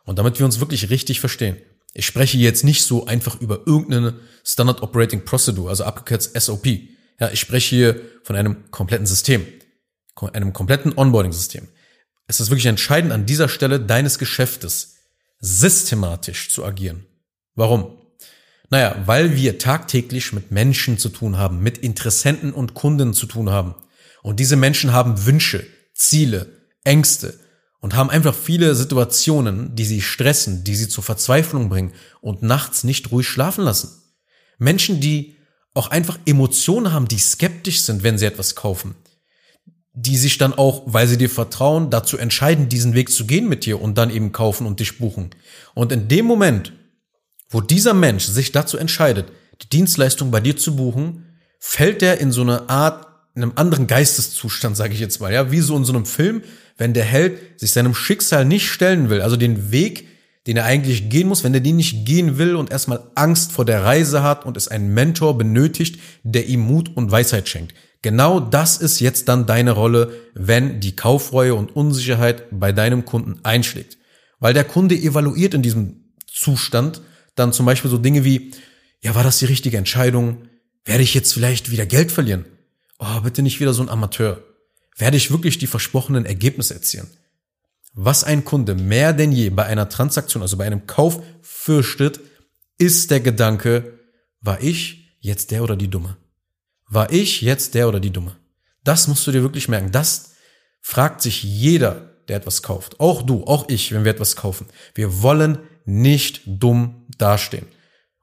Und 0.04 0.18
damit 0.18 0.38
wir 0.38 0.46
uns 0.46 0.60
wirklich 0.60 0.90
richtig 0.90 1.20
verstehen, 1.20 1.56
ich 1.92 2.06
spreche 2.06 2.38
jetzt 2.38 2.64
nicht 2.64 2.84
so 2.84 3.06
einfach 3.06 3.40
über 3.40 3.66
irgendeine 3.66 4.20
Standard 4.44 4.82
Operating 4.82 5.25
Procedure, 5.25 5.70
also 5.70 5.84
abgekürzt 5.84 6.40
SOP. 6.40 6.66
Ja, 7.18 7.30
ich 7.32 7.40
spreche 7.40 7.75
hier 7.75 8.00
von 8.22 8.37
einem 8.37 8.70
kompletten 8.70 9.06
System 9.06 9.44
einem 10.28 10.52
kompletten 10.52 10.96
Onboarding-System. 10.96 11.68
Es 12.26 12.40
ist 12.40 12.50
wirklich 12.50 12.66
entscheidend 12.66 13.12
an 13.12 13.26
dieser 13.26 13.48
Stelle 13.48 13.80
deines 13.80 14.18
Geschäftes, 14.18 14.96
systematisch 15.40 16.50
zu 16.50 16.64
agieren. 16.64 17.06
Warum? 17.54 17.98
Naja, 18.70 19.02
weil 19.06 19.34
wir 19.34 19.58
tagtäglich 19.58 20.32
mit 20.32 20.52
Menschen 20.52 20.96
zu 20.96 21.08
tun 21.08 21.38
haben, 21.38 21.60
mit 21.60 21.78
Interessenten 21.78 22.52
und 22.52 22.74
Kunden 22.74 23.14
zu 23.14 23.26
tun 23.26 23.50
haben. 23.50 23.74
Und 24.22 24.38
diese 24.38 24.56
Menschen 24.56 24.92
haben 24.92 25.26
Wünsche, 25.26 25.66
Ziele, 25.92 26.46
Ängste 26.84 27.38
und 27.80 27.96
haben 27.96 28.10
einfach 28.10 28.34
viele 28.34 28.74
Situationen, 28.74 29.74
die 29.74 29.84
sie 29.84 30.02
stressen, 30.02 30.62
die 30.62 30.76
sie 30.76 30.88
zur 30.88 31.02
Verzweiflung 31.02 31.68
bringen 31.68 31.94
und 32.20 32.42
nachts 32.42 32.84
nicht 32.84 33.10
ruhig 33.10 33.26
schlafen 33.26 33.64
lassen. 33.64 33.90
Menschen, 34.58 35.00
die 35.00 35.36
auch 35.74 35.88
einfach 35.88 36.18
Emotionen 36.26 36.92
haben, 36.92 37.08
die 37.08 37.18
skeptisch 37.18 37.82
sind, 37.82 38.02
wenn 38.02 38.18
sie 38.18 38.26
etwas 38.26 38.54
kaufen. 38.54 38.94
Die 39.92 40.16
sich 40.16 40.38
dann 40.38 40.54
auch, 40.54 40.82
weil 40.87 41.09
sie 41.09 41.18
dir 41.18 41.30
vertrauen, 41.30 41.90
dazu 41.90 42.16
entscheiden, 42.16 42.68
diesen 42.68 42.94
Weg 42.94 43.11
zu 43.11 43.26
gehen 43.26 43.49
mit 43.49 43.66
dir 43.66 43.80
und 43.80 43.99
dann 43.99 44.11
eben 44.11 44.32
kaufen 44.32 44.66
und 44.66 44.80
dich 44.80 44.99
buchen. 44.99 45.30
Und 45.75 45.90
in 45.90 46.09
dem 46.09 46.26
Moment, 46.26 46.73
wo 47.49 47.61
dieser 47.61 47.94
Mensch 47.94 48.26
sich 48.26 48.52
dazu 48.52 48.78
entscheidet, 48.78 49.32
die 49.62 49.68
Dienstleistung 49.68 50.30
bei 50.30 50.40
dir 50.40 50.56
zu 50.56 50.76
buchen, 50.76 51.26
fällt 51.59 52.02
er 52.02 52.18
in 52.20 52.32
so 52.32 52.42
eine 52.42 52.68
Art, 52.70 53.06
in 53.35 53.42
einem 53.42 53.52
anderen 53.56 53.87
Geisteszustand, 53.87 54.76
sage 54.76 54.94
ich 54.94 55.00
jetzt 55.00 55.20
mal, 55.20 55.32
ja, 55.32 55.50
wie 55.50 55.61
so 55.61 55.76
in 55.76 55.85
so 55.85 55.92
einem 55.92 56.06
Film, 56.06 56.42
wenn 56.76 56.94
der 56.94 57.04
Held 57.04 57.61
sich 57.61 57.73
seinem 57.73 57.94
Schicksal 57.94 58.44
nicht 58.44 58.70
stellen 58.70 59.11
will, 59.11 59.20
also 59.20 59.37
den 59.37 59.70
Weg, 59.73 60.09
den 60.47 60.56
er 60.56 60.64
eigentlich 60.64 61.11
gehen 61.11 61.28
muss, 61.28 61.44
wenn 61.44 61.52
er 61.52 61.61
den 61.61 61.76
nicht 61.76 62.06
gehen 62.06 62.38
will 62.38 62.56
und 62.56 62.70
erstmal 62.70 63.11
Angst 63.14 63.52
vor 63.52 63.64
der 63.64 63.85
Reise 63.85 64.23
hat 64.23 64.47
und 64.47 64.56
es 64.56 64.68
einen 64.68 64.94
Mentor 64.94 65.37
benötigt, 65.37 66.00
der 66.23 66.47
ihm 66.47 66.61
Mut 66.61 66.97
und 66.97 67.11
Weisheit 67.11 67.49
schenkt. 67.49 67.75
Genau 68.02 68.40
das 68.40 68.78
ist 68.78 69.00
jetzt 69.00 69.28
dann 69.28 69.47
deine 69.47 69.73
Rolle, 69.73 70.14
wenn 70.35 70.80
die 70.80 70.97
Kaufreue 70.97 71.54
und 71.54 71.75
Unsicherheit 71.76 72.45
bei 72.50 72.73
deinem 72.73 73.04
Kunden 73.04 73.40
einschlägt. 73.42 73.99
Weil 74.38 74.54
der 74.54 74.64
Kunde 74.64 74.95
evaluiert 74.95 75.52
in 75.52 75.62
diesem 75.62 76.14
Zustand 76.26 77.02
dann 77.35 77.52
zum 77.52 77.66
Beispiel 77.66 77.90
so 77.90 77.99
Dinge 77.99 78.25
wie, 78.25 78.52
ja, 79.00 79.14
war 79.14 79.25
das 79.25 79.38
die 79.38 79.45
richtige 79.45 79.76
Entscheidung? 79.76 80.49
Werde 80.85 81.02
ich 81.02 81.14
jetzt 81.14 81.35
vielleicht 81.35 81.71
wieder 81.71 81.85
Geld 81.85 82.11
verlieren? 82.11 82.47
Oh, 82.99 83.21
bitte 83.21 83.42
nicht 83.42 83.61
wieder 83.61 83.75
so 83.75 83.83
ein 83.83 83.88
Amateur. 83.88 84.42
Werde 84.97 85.16
ich 85.16 85.30
wirklich 85.30 85.59
die 85.59 85.66
versprochenen 85.66 86.25
Ergebnisse 86.25 86.75
erzielen? 86.75 87.09
Was 87.92 88.25
ein 88.25 88.45
Kunde 88.45 88.75
mehr 88.75 89.12
denn 89.12 89.33
je 89.33 89.50
bei 89.50 89.64
einer 89.64 89.88
Transaktion, 89.88 90.42
also 90.42 90.57
bei 90.57 90.64
einem 90.64 90.87
Kauf 90.87 91.23
fürchtet, 91.42 92.21
ist 92.78 93.11
der 93.11 93.21
Gedanke, 93.21 93.99
war 94.40 94.62
ich 94.62 95.16
jetzt 95.21 95.50
der 95.50 95.62
oder 95.62 95.76
die 95.76 95.88
Dumme? 95.88 96.16
War 96.90 97.12
ich 97.12 97.40
jetzt 97.40 97.75
der 97.75 97.88
oder 97.88 98.00
die 98.00 98.11
Dumme? 98.11 98.37
Das 98.82 99.06
musst 99.06 99.25
du 99.26 99.30
dir 99.30 99.42
wirklich 99.42 99.68
merken. 99.68 99.92
Das 99.92 100.32
fragt 100.80 101.23
sich 101.23 101.44
jeder, 101.44 102.16
der 102.28 102.37
etwas 102.37 102.62
kauft. 102.62 102.99
Auch 102.99 103.23
du, 103.23 103.44
auch 103.44 103.68
ich, 103.68 103.92
wenn 103.92 104.04
wir 104.04 104.11
etwas 104.11 104.35
kaufen. 104.35 104.66
Wir 104.94 105.23
wollen 105.23 105.59
nicht 105.85 106.42
dumm 106.47 107.06
dastehen. 107.16 107.66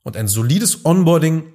Und 0.04 0.18
ein 0.18 0.28
solides 0.28 0.86
Onboarding 0.86 1.54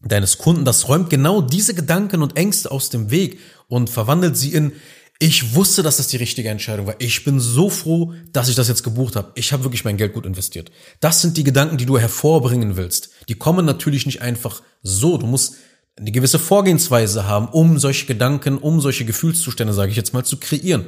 deines 0.00 0.38
Kunden, 0.38 0.64
das 0.64 0.88
räumt 0.88 1.10
genau 1.10 1.42
diese 1.42 1.74
Gedanken 1.74 2.22
und 2.22 2.36
Ängste 2.36 2.70
aus 2.70 2.88
dem 2.88 3.10
Weg 3.10 3.40
und 3.66 3.90
verwandelt 3.90 4.36
sie 4.36 4.52
in, 4.52 4.72
ich 5.18 5.56
wusste, 5.56 5.82
dass 5.82 5.96
das 5.96 6.06
die 6.06 6.18
richtige 6.18 6.50
Entscheidung 6.50 6.86
war. 6.86 6.94
Ich 7.00 7.24
bin 7.24 7.40
so 7.40 7.68
froh, 7.68 8.14
dass 8.32 8.48
ich 8.48 8.54
das 8.54 8.68
jetzt 8.68 8.84
gebucht 8.84 9.16
habe. 9.16 9.32
Ich 9.34 9.52
habe 9.52 9.64
wirklich 9.64 9.84
mein 9.84 9.96
Geld 9.96 10.12
gut 10.12 10.24
investiert. 10.24 10.70
Das 11.00 11.20
sind 11.20 11.36
die 11.36 11.42
Gedanken, 11.42 11.78
die 11.78 11.86
du 11.86 11.98
hervorbringen 11.98 12.76
willst. 12.76 13.10
Die 13.28 13.34
kommen 13.34 13.66
natürlich 13.66 14.06
nicht 14.06 14.22
einfach 14.22 14.62
so. 14.82 15.18
Du 15.18 15.26
musst 15.26 15.56
eine 15.98 16.12
gewisse 16.12 16.38
Vorgehensweise 16.38 17.26
haben, 17.26 17.48
um 17.48 17.78
solche 17.78 18.06
Gedanken, 18.06 18.58
um 18.58 18.80
solche 18.80 19.04
Gefühlszustände, 19.04 19.72
sage 19.72 19.90
ich 19.90 19.96
jetzt 19.96 20.14
mal, 20.14 20.24
zu 20.24 20.38
kreieren. 20.38 20.86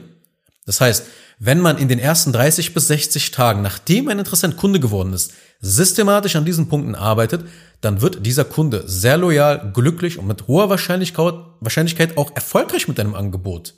Das 0.67 0.81
heißt, 0.81 1.05
wenn 1.39 1.61
man 1.61 1.79
in 1.79 1.89
den 1.89 1.99
ersten 1.99 2.33
30 2.33 2.75
bis 2.75 2.89
60 2.89 3.31
Tagen, 3.31 3.63
nachdem 3.63 4.09
ein 4.09 4.19
Interessent 4.19 4.57
Kunde 4.57 4.79
geworden 4.79 5.13
ist, 5.13 5.33
systematisch 5.61 6.37
an 6.37 6.45
diesen 6.45 6.69
Punkten 6.69 6.95
arbeitet, 6.95 7.47
dann 7.81 8.03
wird 8.03 8.27
dieser 8.27 8.45
Kunde 8.45 8.85
sehr 8.87 9.17
loyal, 9.17 9.73
glücklich 9.73 10.19
und 10.19 10.27
mit 10.27 10.49
hoher 10.49 10.69
Wahrscheinlichkeit 10.69 12.17
auch 12.17 12.37
erfolgreich 12.37 12.89
mit 12.89 12.99
deinem 12.99 13.15
Angebot. 13.15 13.75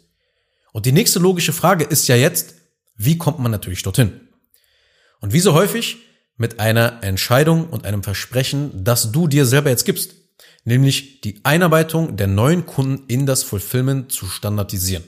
Und 0.73 0.87
die 0.87 0.93
nächste 0.93 1.19
logische 1.19 1.53
Frage 1.53 1.85
ist 1.85 2.09
ja 2.09 2.17
jetzt, 2.17 2.55
wie 2.97 3.17
kommt 3.17 3.39
man 3.39 3.53
natürlich 3.53 3.83
dorthin? 3.83 4.21
Und 5.21 5.33
wie 5.33 5.41
so 5.41 5.55
häufig 5.55 5.99
mit 6.37 6.59
einer 6.59 7.03
Entscheidung 7.03 7.69
und 7.69 7.85
einem 7.85 8.03
Versprechen, 8.03 8.85
das 8.85 9.13
du 9.13 9.29
dir 9.29 9.47
selber 9.47 9.71
jetzt 9.71 9.85
gibst, 9.85 10.15
nämlich 10.65 11.21
die 11.21 11.41
Einarbeitung 11.45 12.17
der 12.17 12.27
neuen 12.27 12.67
Kunden 12.67 13.05
in 13.09 13.27
das 13.27 13.43
Fulfillment 13.43 14.13
zu 14.13 14.27
standardisieren. 14.27 15.05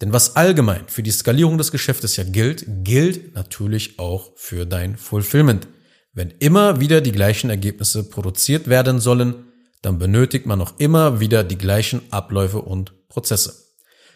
Denn 0.00 0.12
was 0.12 0.36
allgemein 0.36 0.88
für 0.88 1.02
die 1.02 1.10
Skalierung 1.10 1.58
des 1.58 1.72
Geschäftes 1.72 2.16
ja 2.16 2.24
gilt, 2.24 2.64
gilt 2.84 3.34
natürlich 3.34 3.98
auch 3.98 4.32
für 4.36 4.64
dein 4.64 4.96
Fulfillment. 4.96 5.68
Wenn 6.12 6.30
immer 6.38 6.80
wieder 6.80 7.00
die 7.00 7.12
gleichen 7.12 7.50
Ergebnisse 7.50 8.08
produziert 8.08 8.68
werden 8.68 8.98
sollen, 8.98 9.46
dann 9.82 9.98
benötigt 9.98 10.46
man 10.46 10.58
noch 10.58 10.78
immer 10.78 11.20
wieder 11.20 11.44
die 11.44 11.58
gleichen 11.58 12.02
Abläufe 12.10 12.60
und 12.60 13.08
Prozesse. 13.08 13.54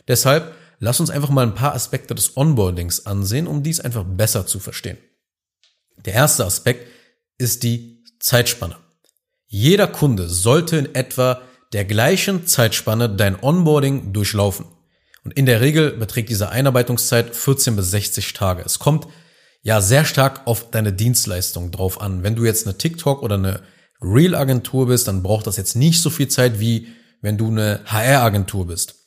Deshalb 0.08 0.54
lass 0.78 1.00
uns 1.00 1.10
einfach 1.10 1.30
mal 1.30 1.46
ein 1.46 1.54
paar 1.54 1.74
Aspekte 1.74 2.14
des 2.14 2.36
Onboardings 2.36 3.06
ansehen, 3.06 3.46
um 3.46 3.62
dies 3.62 3.80
einfach 3.80 4.04
besser 4.04 4.46
zu 4.46 4.60
verstehen. 4.60 4.98
Der 6.04 6.14
erste 6.14 6.44
Aspekt 6.44 6.88
ist 7.38 7.62
die 7.62 8.04
Zeitspanne. 8.20 8.76
Jeder 9.56 9.86
Kunde 9.86 10.28
sollte 10.28 10.78
in 10.78 10.96
etwa 10.96 11.40
der 11.72 11.84
gleichen 11.84 12.44
Zeitspanne 12.44 13.08
dein 13.08 13.40
Onboarding 13.40 14.12
durchlaufen. 14.12 14.66
Und 15.22 15.30
in 15.34 15.46
der 15.46 15.60
Regel 15.60 15.92
beträgt 15.92 16.28
diese 16.28 16.48
Einarbeitungszeit 16.48 17.36
14 17.36 17.76
bis 17.76 17.92
60 17.92 18.32
Tage. 18.32 18.62
Es 18.66 18.80
kommt 18.80 19.06
ja 19.62 19.80
sehr 19.80 20.04
stark 20.04 20.48
auf 20.48 20.72
deine 20.72 20.92
Dienstleistung 20.92 21.70
drauf 21.70 22.00
an. 22.00 22.24
Wenn 22.24 22.34
du 22.34 22.44
jetzt 22.44 22.66
eine 22.66 22.78
TikTok 22.78 23.22
oder 23.22 23.36
eine 23.36 23.60
Real-Agentur 24.02 24.88
bist, 24.88 25.06
dann 25.06 25.22
braucht 25.22 25.46
das 25.46 25.56
jetzt 25.56 25.76
nicht 25.76 26.02
so 26.02 26.10
viel 26.10 26.26
Zeit 26.26 26.58
wie 26.58 26.88
wenn 27.20 27.38
du 27.38 27.46
eine 27.46 27.78
HR-Agentur 27.84 28.66
bist. 28.66 29.06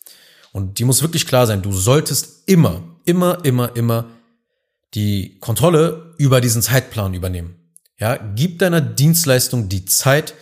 Und 0.53 0.79
die 0.79 0.85
muss 0.85 1.01
wirklich 1.01 1.27
klar 1.27 1.45
sein, 1.45 1.61
du 1.61 1.73
solltest 1.73 2.47
immer, 2.47 2.83
immer, 3.03 3.43
immer, 3.43 3.75
immer 3.75 4.05
die 4.93 5.39
Kontrolle 5.39 6.15
über 6.17 6.39
diesen 6.39 6.61
Zeitplan 6.61 7.13
übernehmen. 7.13 7.66
Ja, 7.99 8.17
gib 8.35 8.59
deiner 8.59 8.81
Dienstleistung 8.81 9.69
die 9.69 9.85
Zeit, 9.85 10.35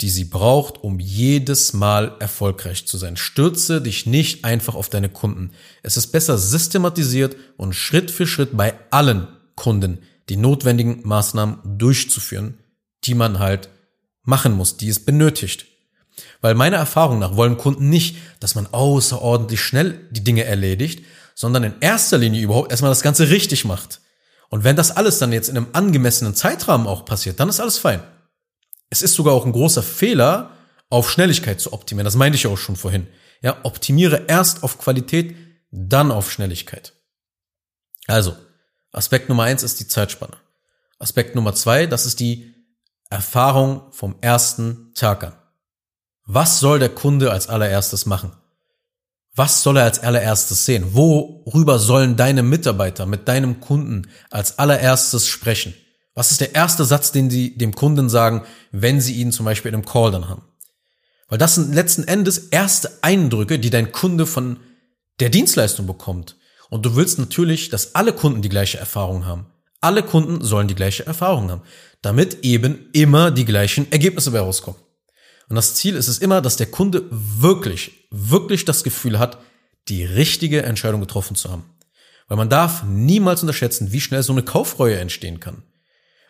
die 0.00 0.10
sie 0.10 0.24
braucht, 0.24 0.82
um 0.82 0.98
jedes 0.98 1.74
Mal 1.74 2.16
erfolgreich 2.18 2.86
zu 2.86 2.98
sein. 2.98 3.16
Stürze 3.16 3.80
dich 3.80 4.06
nicht 4.06 4.44
einfach 4.44 4.74
auf 4.74 4.88
deine 4.88 5.08
Kunden. 5.08 5.52
Es 5.82 5.96
ist 5.96 6.08
besser 6.08 6.38
systematisiert 6.38 7.36
und 7.56 7.74
Schritt 7.74 8.10
für 8.10 8.26
Schritt 8.26 8.56
bei 8.56 8.74
allen 8.90 9.28
Kunden 9.54 9.98
die 10.28 10.36
notwendigen 10.36 11.00
Maßnahmen 11.04 11.58
durchzuführen, 11.78 12.58
die 13.04 13.14
man 13.14 13.38
halt 13.38 13.68
machen 14.24 14.52
muss, 14.52 14.76
die 14.76 14.88
es 14.88 15.04
benötigt. 15.04 15.66
Weil 16.40 16.54
meiner 16.54 16.78
Erfahrung 16.78 17.18
nach 17.18 17.36
wollen 17.36 17.58
Kunden 17.58 17.88
nicht, 17.88 18.16
dass 18.40 18.54
man 18.54 18.66
außerordentlich 18.66 19.60
schnell 19.60 20.08
die 20.10 20.24
Dinge 20.24 20.44
erledigt, 20.44 21.04
sondern 21.34 21.64
in 21.64 21.74
erster 21.80 22.18
Linie 22.18 22.42
überhaupt 22.42 22.70
erstmal 22.70 22.90
das 22.90 23.02
Ganze 23.02 23.30
richtig 23.30 23.64
macht. 23.64 24.00
Und 24.52 24.64
wenn 24.64 24.76
das 24.76 24.90
alles 24.90 25.18
dann 25.18 25.32
jetzt 25.32 25.48
in 25.48 25.56
einem 25.56 25.68
angemessenen 25.72 26.34
Zeitrahmen 26.34 26.86
auch 26.86 27.06
passiert, 27.06 27.40
dann 27.40 27.48
ist 27.48 27.58
alles 27.58 27.78
fein. 27.78 28.02
Es 28.90 29.00
ist 29.00 29.14
sogar 29.14 29.32
auch 29.32 29.46
ein 29.46 29.52
großer 29.52 29.82
Fehler, 29.82 30.50
auf 30.90 31.10
Schnelligkeit 31.10 31.58
zu 31.58 31.72
optimieren. 31.72 32.04
Das 32.04 32.16
meinte 32.16 32.36
ich 32.36 32.46
auch 32.46 32.58
schon 32.58 32.76
vorhin. 32.76 33.06
Ja, 33.40 33.56
optimiere 33.62 34.26
erst 34.28 34.62
auf 34.62 34.76
Qualität, 34.76 35.34
dann 35.70 36.10
auf 36.10 36.30
Schnelligkeit. 36.30 36.92
Also, 38.06 38.36
Aspekt 38.92 39.30
Nummer 39.30 39.44
eins 39.44 39.62
ist 39.62 39.80
die 39.80 39.88
Zeitspanne. 39.88 40.36
Aspekt 40.98 41.34
Nummer 41.34 41.54
zwei, 41.54 41.86
das 41.86 42.04
ist 42.04 42.20
die 42.20 42.54
Erfahrung 43.08 43.90
vom 43.90 44.16
ersten 44.20 44.92
Tag 44.92 45.24
an. 45.24 45.32
Was 46.26 46.60
soll 46.60 46.78
der 46.78 46.90
Kunde 46.90 47.32
als 47.32 47.48
allererstes 47.48 48.04
machen? 48.04 48.36
Was 49.34 49.62
soll 49.62 49.78
er 49.78 49.84
als 49.84 50.00
allererstes 50.00 50.66
sehen? 50.66 50.92
Worüber 50.92 51.78
sollen 51.78 52.16
deine 52.16 52.42
Mitarbeiter 52.42 53.06
mit 53.06 53.28
deinem 53.28 53.60
Kunden 53.60 54.08
als 54.30 54.58
allererstes 54.58 55.26
sprechen? 55.26 55.74
Was 56.14 56.30
ist 56.30 56.42
der 56.42 56.54
erste 56.54 56.84
Satz, 56.84 57.12
den 57.12 57.30
sie 57.30 57.56
dem 57.56 57.74
Kunden 57.74 58.10
sagen, 58.10 58.42
wenn 58.72 59.00
sie 59.00 59.14
ihn 59.14 59.32
zum 59.32 59.46
Beispiel 59.46 59.70
in 59.70 59.76
einem 59.76 59.86
Call 59.86 60.10
dann 60.10 60.28
haben? 60.28 60.42
Weil 61.28 61.38
das 61.38 61.54
sind 61.54 61.74
letzten 61.74 62.04
Endes 62.04 62.36
erste 62.50 62.90
Eindrücke, 63.00 63.58
die 63.58 63.70
dein 63.70 63.90
Kunde 63.90 64.26
von 64.26 64.60
der 65.18 65.30
Dienstleistung 65.30 65.86
bekommt. 65.86 66.36
Und 66.68 66.84
du 66.84 66.94
willst 66.94 67.18
natürlich, 67.18 67.70
dass 67.70 67.94
alle 67.94 68.12
Kunden 68.12 68.42
die 68.42 68.50
gleiche 68.50 68.76
Erfahrung 68.76 69.24
haben. 69.24 69.46
Alle 69.80 70.02
Kunden 70.02 70.44
sollen 70.44 70.68
die 70.68 70.74
gleiche 70.74 71.06
Erfahrung 71.06 71.50
haben, 71.50 71.62
damit 72.02 72.44
eben 72.44 72.90
immer 72.92 73.30
die 73.30 73.46
gleichen 73.46 73.90
Ergebnisse 73.90 74.30
bei 74.30 74.40
rauskommen. 74.40 74.80
Und 75.48 75.56
das 75.56 75.74
Ziel 75.74 75.96
ist 75.96 76.08
es 76.08 76.18
immer, 76.18 76.40
dass 76.40 76.56
der 76.56 76.70
Kunde 76.70 77.04
wirklich, 77.10 78.06
wirklich 78.10 78.64
das 78.64 78.84
Gefühl 78.84 79.18
hat, 79.18 79.38
die 79.88 80.04
richtige 80.04 80.62
Entscheidung 80.62 81.00
getroffen 81.00 81.36
zu 81.36 81.50
haben. 81.50 81.64
Weil 82.28 82.36
man 82.36 82.48
darf 82.48 82.84
niemals 82.84 83.42
unterschätzen, 83.42 83.92
wie 83.92 84.00
schnell 84.00 84.22
so 84.22 84.32
eine 84.32 84.42
Kaufreue 84.42 84.98
entstehen 84.98 85.40
kann. 85.40 85.62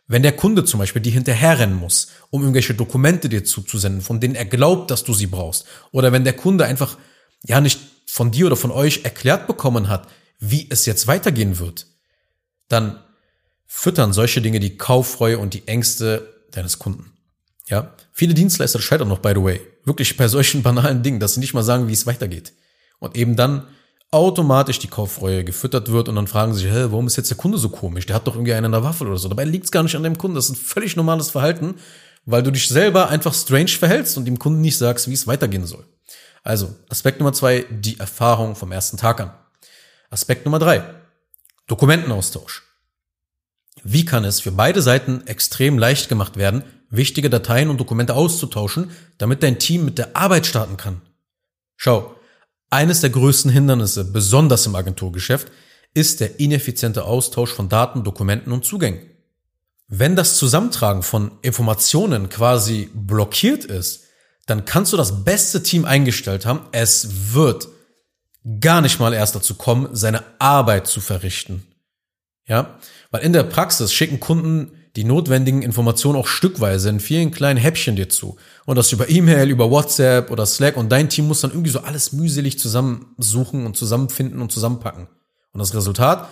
Wenn 0.08 0.22
der 0.22 0.32
Kunde 0.32 0.64
zum 0.64 0.78
Beispiel 0.80 1.02
dir 1.02 1.12
hinterherrennen 1.12 1.76
muss, 1.76 2.08
um 2.30 2.42
irgendwelche 2.42 2.74
Dokumente 2.74 3.28
dir 3.28 3.44
zuzusenden, 3.44 4.02
von 4.02 4.20
denen 4.20 4.34
er 4.34 4.44
glaubt, 4.44 4.90
dass 4.90 5.04
du 5.04 5.14
sie 5.14 5.26
brauchst, 5.26 5.64
oder 5.90 6.12
wenn 6.12 6.24
der 6.24 6.32
Kunde 6.32 6.64
einfach 6.64 6.98
ja 7.44 7.60
nicht 7.60 7.78
von 8.06 8.30
dir 8.30 8.46
oder 8.46 8.56
von 8.56 8.70
euch 8.70 9.04
erklärt 9.04 9.46
bekommen 9.46 9.88
hat, 9.88 10.08
wie 10.38 10.66
es 10.70 10.86
jetzt 10.86 11.06
weitergehen 11.06 11.58
wird, 11.58 11.86
dann 12.68 13.02
füttern 13.66 14.12
solche 14.12 14.42
Dinge 14.42 14.60
die 14.60 14.76
Kauffreue 14.76 15.38
und 15.38 15.54
die 15.54 15.68
Ängste 15.68 16.44
deines 16.50 16.78
Kunden. 16.78 17.11
Ja, 17.72 17.94
viele 18.12 18.34
Dienstleister 18.34 18.82
scheitern 18.82 19.08
noch, 19.08 19.20
by 19.20 19.30
the 19.30 19.42
way, 19.42 19.58
wirklich 19.86 20.18
bei 20.18 20.28
solchen 20.28 20.62
banalen 20.62 21.02
Dingen, 21.02 21.20
dass 21.20 21.32
sie 21.34 21.40
nicht 21.40 21.54
mal 21.54 21.62
sagen, 21.62 21.88
wie 21.88 21.94
es 21.94 22.06
weitergeht. 22.06 22.52
Und 22.98 23.16
eben 23.16 23.34
dann 23.34 23.66
automatisch 24.10 24.78
die 24.78 24.88
Kauffreue 24.88 25.42
gefüttert 25.42 25.90
wird 25.90 26.10
und 26.10 26.16
dann 26.16 26.26
fragen 26.26 26.52
sie 26.52 26.64
sich, 26.64 26.70
hä, 26.70 26.88
warum 26.90 27.06
ist 27.06 27.16
jetzt 27.16 27.30
der 27.30 27.38
Kunde 27.38 27.56
so 27.56 27.70
komisch? 27.70 28.04
Der 28.04 28.14
hat 28.14 28.26
doch 28.26 28.34
irgendwie 28.34 28.52
einen 28.52 28.66
in 28.66 28.72
der 28.72 28.84
Waffel 28.84 29.06
oder 29.06 29.16
so. 29.16 29.26
Dabei 29.26 29.44
liegt 29.44 29.64
es 29.64 29.70
gar 29.70 29.82
nicht 29.82 29.96
an 29.96 30.02
dem 30.02 30.18
Kunden. 30.18 30.34
Das 30.34 30.50
ist 30.50 30.50
ein 30.50 30.56
völlig 30.56 30.96
normales 30.96 31.30
Verhalten, 31.30 31.76
weil 32.26 32.42
du 32.42 32.50
dich 32.50 32.68
selber 32.68 33.08
einfach 33.08 33.32
strange 33.32 33.68
verhältst 33.68 34.18
und 34.18 34.26
dem 34.26 34.38
Kunden 34.38 34.60
nicht 34.60 34.76
sagst, 34.76 35.08
wie 35.08 35.14
es 35.14 35.26
weitergehen 35.26 35.64
soll. 35.64 35.86
Also, 36.42 36.74
Aspekt 36.90 37.20
Nummer 37.20 37.32
zwei, 37.32 37.64
die 37.70 37.98
Erfahrung 37.98 38.54
vom 38.54 38.70
ersten 38.70 38.98
Tag 38.98 39.18
an. 39.18 39.32
Aspekt 40.10 40.44
Nummer 40.44 40.58
drei, 40.58 40.84
Dokumentenaustausch. 41.68 42.64
Wie 43.82 44.04
kann 44.04 44.26
es 44.26 44.40
für 44.40 44.52
beide 44.52 44.82
Seiten 44.82 45.26
extrem 45.26 45.78
leicht 45.78 46.10
gemacht 46.10 46.36
werden, 46.36 46.64
wichtige 46.92 47.30
Dateien 47.30 47.70
und 47.70 47.80
Dokumente 47.80 48.14
auszutauschen, 48.14 48.90
damit 49.18 49.42
dein 49.42 49.58
Team 49.58 49.84
mit 49.84 49.98
der 49.98 50.16
Arbeit 50.16 50.46
starten 50.46 50.76
kann? 50.76 51.00
Schau, 51.76 52.14
eines 52.70 53.00
der 53.00 53.10
größten 53.10 53.50
Hindernisse, 53.50 54.04
besonders 54.04 54.66
im 54.66 54.76
Agenturgeschäft, 54.76 55.50
ist 55.94 56.20
der 56.20 56.38
ineffiziente 56.38 57.04
Austausch 57.04 57.52
von 57.52 57.68
Daten, 57.68 58.04
Dokumenten 58.04 58.52
und 58.52 58.64
Zugängen. 58.64 59.00
Wenn 59.88 60.16
das 60.16 60.36
Zusammentragen 60.38 61.02
von 61.02 61.32
Informationen 61.42 62.28
quasi 62.28 62.88
blockiert 62.94 63.64
ist, 63.64 64.04
dann 64.46 64.64
kannst 64.64 64.92
du 64.92 64.96
das 64.96 65.24
beste 65.24 65.62
Team 65.62 65.84
eingestellt 65.84 66.46
haben. 66.46 66.60
Es 66.72 67.34
wird 67.34 67.68
gar 68.60 68.80
nicht 68.80 69.00
mal 69.00 69.12
erst 69.12 69.34
dazu 69.34 69.54
kommen, 69.54 69.88
seine 69.92 70.24
Arbeit 70.38 70.86
zu 70.86 71.00
verrichten. 71.00 71.66
Ja, 72.46 72.78
weil 73.10 73.22
in 73.22 73.32
der 73.32 73.44
Praxis 73.44 73.92
schicken 73.92 74.18
Kunden 74.18 74.72
die 74.96 75.04
notwendigen 75.04 75.62
Informationen 75.62 76.18
auch 76.18 76.26
stückweise 76.26 76.90
in 76.90 77.00
vielen 77.00 77.30
kleinen 77.30 77.58
Häppchen 77.58 77.96
dir 77.96 78.08
zu. 78.08 78.36
Und 78.66 78.76
das 78.76 78.92
über 78.92 79.08
E-Mail, 79.08 79.48
über 79.48 79.70
WhatsApp 79.70 80.30
oder 80.30 80.44
Slack 80.44 80.76
und 80.76 80.90
dein 80.90 81.08
Team 81.08 81.28
muss 81.28 81.40
dann 81.40 81.52
irgendwie 81.52 81.70
so 81.70 81.80
alles 81.80 82.12
mühselig 82.12 82.58
zusammensuchen 82.58 83.64
und 83.64 83.76
zusammenfinden 83.76 84.42
und 84.42 84.52
zusammenpacken. 84.52 85.08
Und 85.52 85.58
das 85.58 85.74
Resultat? 85.74 86.28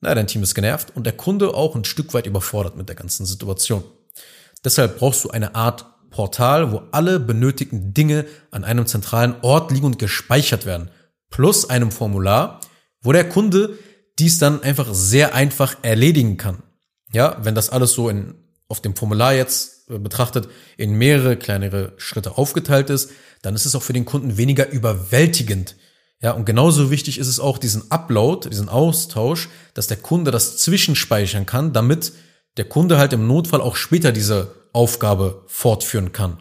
Na, 0.00 0.14
dein 0.14 0.26
Team 0.26 0.42
ist 0.42 0.54
genervt 0.54 0.92
und 0.94 1.04
der 1.04 1.16
Kunde 1.16 1.54
auch 1.54 1.74
ein 1.74 1.84
Stück 1.84 2.14
weit 2.14 2.26
überfordert 2.26 2.76
mit 2.76 2.88
der 2.88 2.96
ganzen 2.96 3.26
Situation. 3.26 3.82
Deshalb 4.64 4.98
brauchst 4.98 5.24
du 5.24 5.30
eine 5.30 5.54
Art 5.54 5.86
Portal, 6.10 6.72
wo 6.72 6.82
alle 6.92 7.20
benötigten 7.20 7.92
Dinge 7.92 8.24
an 8.50 8.64
einem 8.64 8.86
zentralen 8.86 9.34
Ort 9.42 9.70
liegen 9.70 9.86
und 9.86 9.98
gespeichert 9.98 10.66
werden. 10.66 10.90
Plus 11.30 11.68
einem 11.68 11.90
Formular, 11.90 12.60
wo 13.02 13.12
der 13.12 13.28
Kunde 13.28 13.78
dies 14.18 14.38
dann 14.38 14.62
einfach 14.62 14.88
sehr 14.92 15.34
einfach 15.34 15.76
erledigen 15.82 16.36
kann. 16.36 16.62
Ja, 17.12 17.38
wenn 17.42 17.54
das 17.54 17.70
alles 17.70 17.92
so 17.92 18.08
in, 18.08 18.34
auf 18.68 18.80
dem 18.80 18.94
Formular 18.94 19.34
jetzt 19.34 19.90
äh, 19.90 19.98
betrachtet 19.98 20.48
in 20.76 20.92
mehrere 20.92 21.36
kleinere 21.36 21.92
Schritte 21.96 22.36
aufgeteilt 22.36 22.90
ist, 22.90 23.10
dann 23.42 23.54
ist 23.54 23.66
es 23.66 23.74
auch 23.74 23.82
für 23.82 23.92
den 23.92 24.04
Kunden 24.04 24.36
weniger 24.36 24.70
überwältigend. 24.70 25.76
Ja, 26.20 26.32
und 26.32 26.44
genauso 26.46 26.90
wichtig 26.90 27.18
ist 27.18 27.28
es 27.28 27.38
auch 27.38 27.58
diesen 27.58 27.90
Upload, 27.90 28.48
diesen 28.48 28.68
Austausch, 28.68 29.48
dass 29.74 29.86
der 29.86 29.98
Kunde 29.98 30.30
das 30.30 30.56
zwischenspeichern 30.58 31.46
kann, 31.46 31.72
damit 31.72 32.12
der 32.56 32.64
Kunde 32.64 32.98
halt 32.98 33.12
im 33.12 33.26
Notfall 33.28 33.60
auch 33.60 33.76
später 33.76 34.10
diese 34.10 34.54
Aufgabe 34.72 35.44
fortführen 35.46 36.12
kann. 36.12 36.38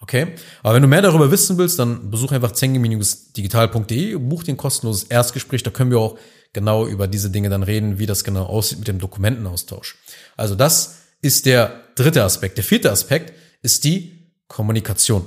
Okay? 0.00 0.34
Aber 0.62 0.74
wenn 0.74 0.82
du 0.82 0.88
mehr 0.88 1.00
darüber 1.00 1.30
wissen 1.30 1.56
willst, 1.56 1.78
dann 1.78 2.10
besuch 2.10 2.32
einfach 2.32 2.52
zengemi-digital.de, 2.52 4.16
buch 4.16 4.42
den 4.42 4.58
kostenloses 4.58 5.04
Erstgespräch, 5.04 5.62
da 5.62 5.70
können 5.70 5.90
wir 5.90 5.98
auch 5.98 6.18
genau 6.54 6.86
über 6.86 7.06
diese 7.06 7.28
Dinge 7.30 7.50
dann 7.50 7.62
reden, 7.62 7.98
wie 7.98 8.06
das 8.06 8.24
genau 8.24 8.46
aussieht 8.46 8.78
mit 8.78 8.88
dem 8.88 8.98
Dokumentenaustausch. 8.98 9.98
Also 10.36 10.54
das 10.54 11.00
ist 11.20 11.44
der 11.44 11.82
dritte 11.96 12.24
Aspekt. 12.24 12.56
Der 12.56 12.64
vierte 12.64 12.90
Aspekt 12.90 13.34
ist 13.60 13.84
die 13.84 14.30
Kommunikation. 14.48 15.26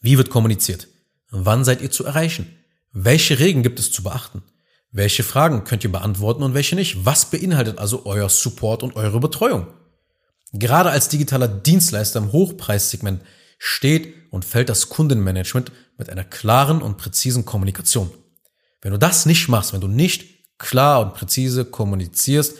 Wie 0.00 0.18
wird 0.18 0.28
kommuniziert? 0.30 0.88
Wann 1.30 1.64
seid 1.64 1.80
ihr 1.80 1.90
zu 1.90 2.04
erreichen? 2.04 2.58
Welche 2.92 3.38
Regeln 3.38 3.62
gibt 3.62 3.78
es 3.78 3.92
zu 3.92 4.02
beachten? 4.02 4.42
Welche 4.90 5.22
Fragen 5.22 5.64
könnt 5.64 5.84
ihr 5.84 5.92
beantworten 5.92 6.42
und 6.42 6.54
welche 6.54 6.74
nicht? 6.74 7.04
Was 7.04 7.30
beinhaltet 7.30 7.78
also 7.78 8.06
euer 8.06 8.28
Support 8.28 8.82
und 8.82 8.96
eure 8.96 9.20
Betreuung? 9.20 9.66
Gerade 10.52 10.90
als 10.90 11.08
digitaler 11.08 11.48
Dienstleister 11.48 12.20
im 12.20 12.32
Hochpreissegment 12.32 13.22
steht 13.58 14.14
und 14.30 14.46
fällt 14.46 14.70
das 14.70 14.88
Kundenmanagement 14.88 15.72
mit 15.98 16.08
einer 16.08 16.24
klaren 16.24 16.80
und 16.80 16.96
präzisen 16.96 17.44
Kommunikation. 17.44 18.10
Wenn 18.80 18.92
du 18.92 18.98
das 18.98 19.26
nicht 19.26 19.48
machst, 19.48 19.72
wenn 19.72 19.80
du 19.80 19.88
nicht 19.88 20.58
klar 20.58 21.00
und 21.00 21.14
präzise 21.14 21.64
kommunizierst, 21.64 22.56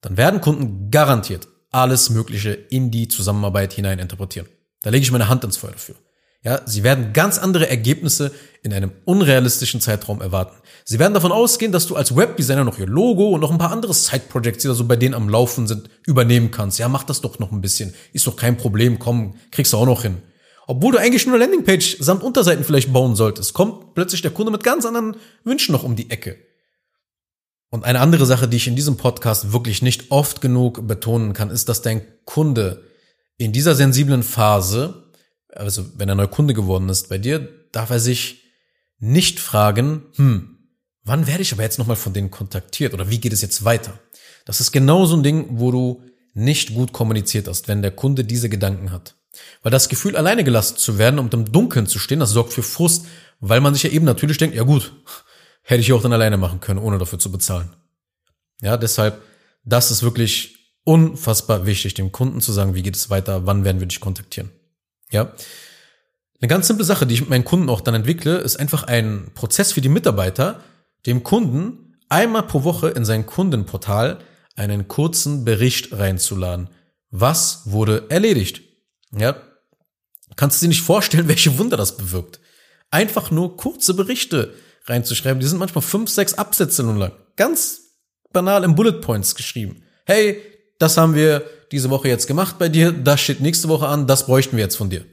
dann 0.00 0.16
werden 0.16 0.40
Kunden 0.40 0.90
garantiert 0.90 1.48
alles 1.70 2.10
Mögliche 2.10 2.52
in 2.52 2.90
die 2.90 3.08
Zusammenarbeit 3.08 3.72
hinein 3.72 3.98
interpretieren. 3.98 4.48
Da 4.82 4.90
lege 4.90 5.02
ich 5.02 5.12
meine 5.12 5.28
Hand 5.28 5.44
ins 5.44 5.56
Feuer 5.56 5.72
dafür. 5.72 5.96
Ja, 6.44 6.60
sie 6.64 6.84
werden 6.84 7.12
ganz 7.12 7.38
andere 7.38 7.68
Ergebnisse 7.68 8.32
in 8.62 8.72
einem 8.72 8.92
unrealistischen 9.04 9.80
Zeitraum 9.80 10.20
erwarten. 10.20 10.56
Sie 10.84 11.00
werden 11.00 11.12
davon 11.12 11.32
ausgehen, 11.32 11.72
dass 11.72 11.86
du 11.86 11.96
als 11.96 12.14
Webdesigner 12.14 12.64
noch 12.64 12.78
ihr 12.78 12.86
Logo 12.86 13.30
und 13.30 13.40
noch 13.40 13.50
ein 13.50 13.58
paar 13.58 13.72
andere 13.72 13.92
Side-Projects, 13.92 14.62
die 14.62 14.68
da 14.68 14.74
so 14.74 14.84
bei 14.86 14.96
denen 14.96 15.14
am 15.14 15.28
Laufen 15.28 15.66
sind, 15.66 15.90
übernehmen 16.06 16.52
kannst. 16.52 16.78
Ja, 16.78 16.88
mach 16.88 17.02
das 17.02 17.20
doch 17.20 17.40
noch 17.40 17.50
ein 17.50 17.60
bisschen. 17.60 17.92
Ist 18.12 18.26
doch 18.28 18.36
kein 18.36 18.56
Problem. 18.56 19.00
Komm, 19.00 19.34
kriegst 19.50 19.72
du 19.72 19.78
auch 19.78 19.86
noch 19.86 20.02
hin. 20.02 20.22
Obwohl 20.70 20.92
du 20.92 20.98
eigentlich 20.98 21.24
nur 21.24 21.34
eine 21.34 21.44
Landingpage 21.44 21.96
samt 21.98 22.22
Unterseiten 22.22 22.62
vielleicht 22.62 22.92
bauen 22.92 23.16
solltest, 23.16 23.54
kommt 23.54 23.94
plötzlich 23.94 24.20
der 24.20 24.32
Kunde 24.32 24.52
mit 24.52 24.62
ganz 24.62 24.84
anderen 24.84 25.16
Wünschen 25.42 25.72
noch 25.72 25.82
um 25.82 25.96
die 25.96 26.10
Ecke. 26.10 26.36
Und 27.70 27.86
eine 27.86 28.00
andere 28.00 28.26
Sache, 28.26 28.48
die 28.48 28.58
ich 28.58 28.66
in 28.66 28.76
diesem 28.76 28.98
Podcast 28.98 29.54
wirklich 29.54 29.80
nicht 29.80 30.10
oft 30.10 30.42
genug 30.42 30.86
betonen 30.86 31.32
kann, 31.32 31.50
ist, 31.50 31.70
dass 31.70 31.80
dein 31.80 32.02
Kunde 32.26 32.84
in 33.38 33.54
dieser 33.54 33.74
sensiblen 33.74 34.22
Phase, 34.22 35.10
also 35.54 35.86
wenn 35.96 36.10
er 36.10 36.14
neuer 36.14 36.28
Kunde 36.28 36.52
geworden 36.52 36.90
ist 36.90 37.08
bei 37.08 37.16
dir, 37.16 37.48
darf 37.72 37.88
er 37.88 37.98
sich 37.98 38.44
nicht 38.98 39.40
fragen, 39.40 40.02
hm, 40.16 40.58
wann 41.02 41.26
werde 41.26 41.40
ich 41.40 41.54
aber 41.54 41.62
jetzt 41.62 41.78
nochmal 41.78 41.96
von 41.96 42.12
denen 42.12 42.30
kontaktiert 42.30 42.92
oder 42.92 43.08
wie 43.08 43.20
geht 43.20 43.32
es 43.32 43.40
jetzt 43.40 43.64
weiter? 43.64 43.98
Das 44.44 44.60
ist 44.60 44.72
genau 44.72 45.06
so 45.06 45.16
ein 45.16 45.22
Ding, 45.22 45.46
wo 45.52 45.70
du 45.70 46.02
nicht 46.34 46.74
gut 46.74 46.92
kommuniziert 46.92 47.48
hast, 47.48 47.68
wenn 47.68 47.80
der 47.80 47.92
Kunde 47.92 48.22
diese 48.22 48.50
Gedanken 48.50 48.92
hat. 48.92 49.17
Weil 49.62 49.72
das 49.72 49.88
Gefühl, 49.88 50.16
alleine 50.16 50.44
gelassen 50.44 50.76
zu 50.76 50.98
werden 50.98 51.18
und 51.18 51.34
im 51.34 51.52
Dunkeln 51.52 51.86
zu 51.86 51.98
stehen, 51.98 52.20
das 52.20 52.30
sorgt 52.30 52.52
für 52.52 52.62
Frust, 52.62 53.06
weil 53.40 53.60
man 53.60 53.74
sich 53.74 53.84
ja 53.84 53.90
eben 53.90 54.04
natürlich 54.04 54.38
denkt, 54.38 54.56
ja 54.56 54.62
gut, 54.62 54.92
hätte 55.62 55.80
ich 55.80 55.92
auch 55.92 56.02
dann 56.02 56.12
alleine 56.12 56.36
machen 56.36 56.60
können, 56.60 56.80
ohne 56.80 56.98
dafür 56.98 57.18
zu 57.18 57.30
bezahlen. 57.30 57.70
Ja, 58.60 58.76
deshalb, 58.76 59.22
das 59.64 59.90
ist 59.90 60.02
wirklich 60.02 60.58
unfassbar 60.84 61.66
wichtig, 61.66 61.94
dem 61.94 62.12
Kunden 62.12 62.40
zu 62.40 62.52
sagen, 62.52 62.74
wie 62.74 62.82
geht 62.82 62.96
es 62.96 63.10
weiter, 63.10 63.46
wann 63.46 63.64
werden 63.64 63.80
wir 63.80 63.86
dich 63.86 64.00
kontaktieren. 64.00 64.50
Ja. 65.10 65.32
Eine 66.40 66.48
ganz 66.48 66.66
simple 66.66 66.84
Sache, 66.84 67.06
die 67.06 67.14
ich 67.14 67.20
mit 67.20 67.30
meinen 67.30 67.44
Kunden 67.44 67.68
auch 67.68 67.80
dann 67.80 67.94
entwickle, 67.94 68.38
ist 68.38 68.56
einfach 68.56 68.84
ein 68.84 69.30
Prozess 69.34 69.72
für 69.72 69.80
die 69.80 69.88
Mitarbeiter, 69.88 70.62
dem 71.04 71.22
Kunden 71.22 71.96
einmal 72.08 72.44
pro 72.44 72.64
Woche 72.64 72.88
in 72.88 73.04
sein 73.04 73.26
Kundenportal 73.26 74.18
einen 74.56 74.88
kurzen 74.88 75.44
Bericht 75.44 75.92
reinzuladen. 75.92 76.70
Was 77.10 77.62
wurde 77.64 78.06
erledigt? 78.08 78.62
Ja, 79.12 79.40
kannst 80.36 80.60
du 80.60 80.64
dir 80.64 80.68
nicht 80.68 80.82
vorstellen, 80.82 81.28
welche 81.28 81.58
Wunder 81.58 81.76
das 81.76 81.96
bewirkt. 81.96 82.40
Einfach 82.90 83.30
nur 83.30 83.56
kurze 83.56 83.94
Berichte 83.94 84.54
reinzuschreiben. 84.86 85.40
Die 85.40 85.46
sind 85.46 85.58
manchmal 85.58 85.82
fünf, 85.82 86.10
sechs 86.10 86.34
Absätze 86.34 86.82
nun 86.82 86.96
lang. 86.96 87.12
Ganz 87.36 87.80
banal 88.32 88.64
im 88.64 88.74
Bullet 88.74 89.00
Points 89.00 89.34
geschrieben. 89.34 89.82
Hey, 90.06 90.40
das 90.78 90.96
haben 90.96 91.14
wir 91.14 91.44
diese 91.72 91.90
Woche 91.90 92.08
jetzt 92.08 92.26
gemacht 92.26 92.58
bei 92.58 92.68
dir, 92.68 92.92
das 92.92 93.20
steht 93.20 93.40
nächste 93.40 93.68
Woche 93.68 93.88
an, 93.88 94.06
das 94.06 94.26
bräuchten 94.26 94.56
wir 94.56 94.64
jetzt 94.64 94.76
von 94.76 94.90
dir. 94.90 95.04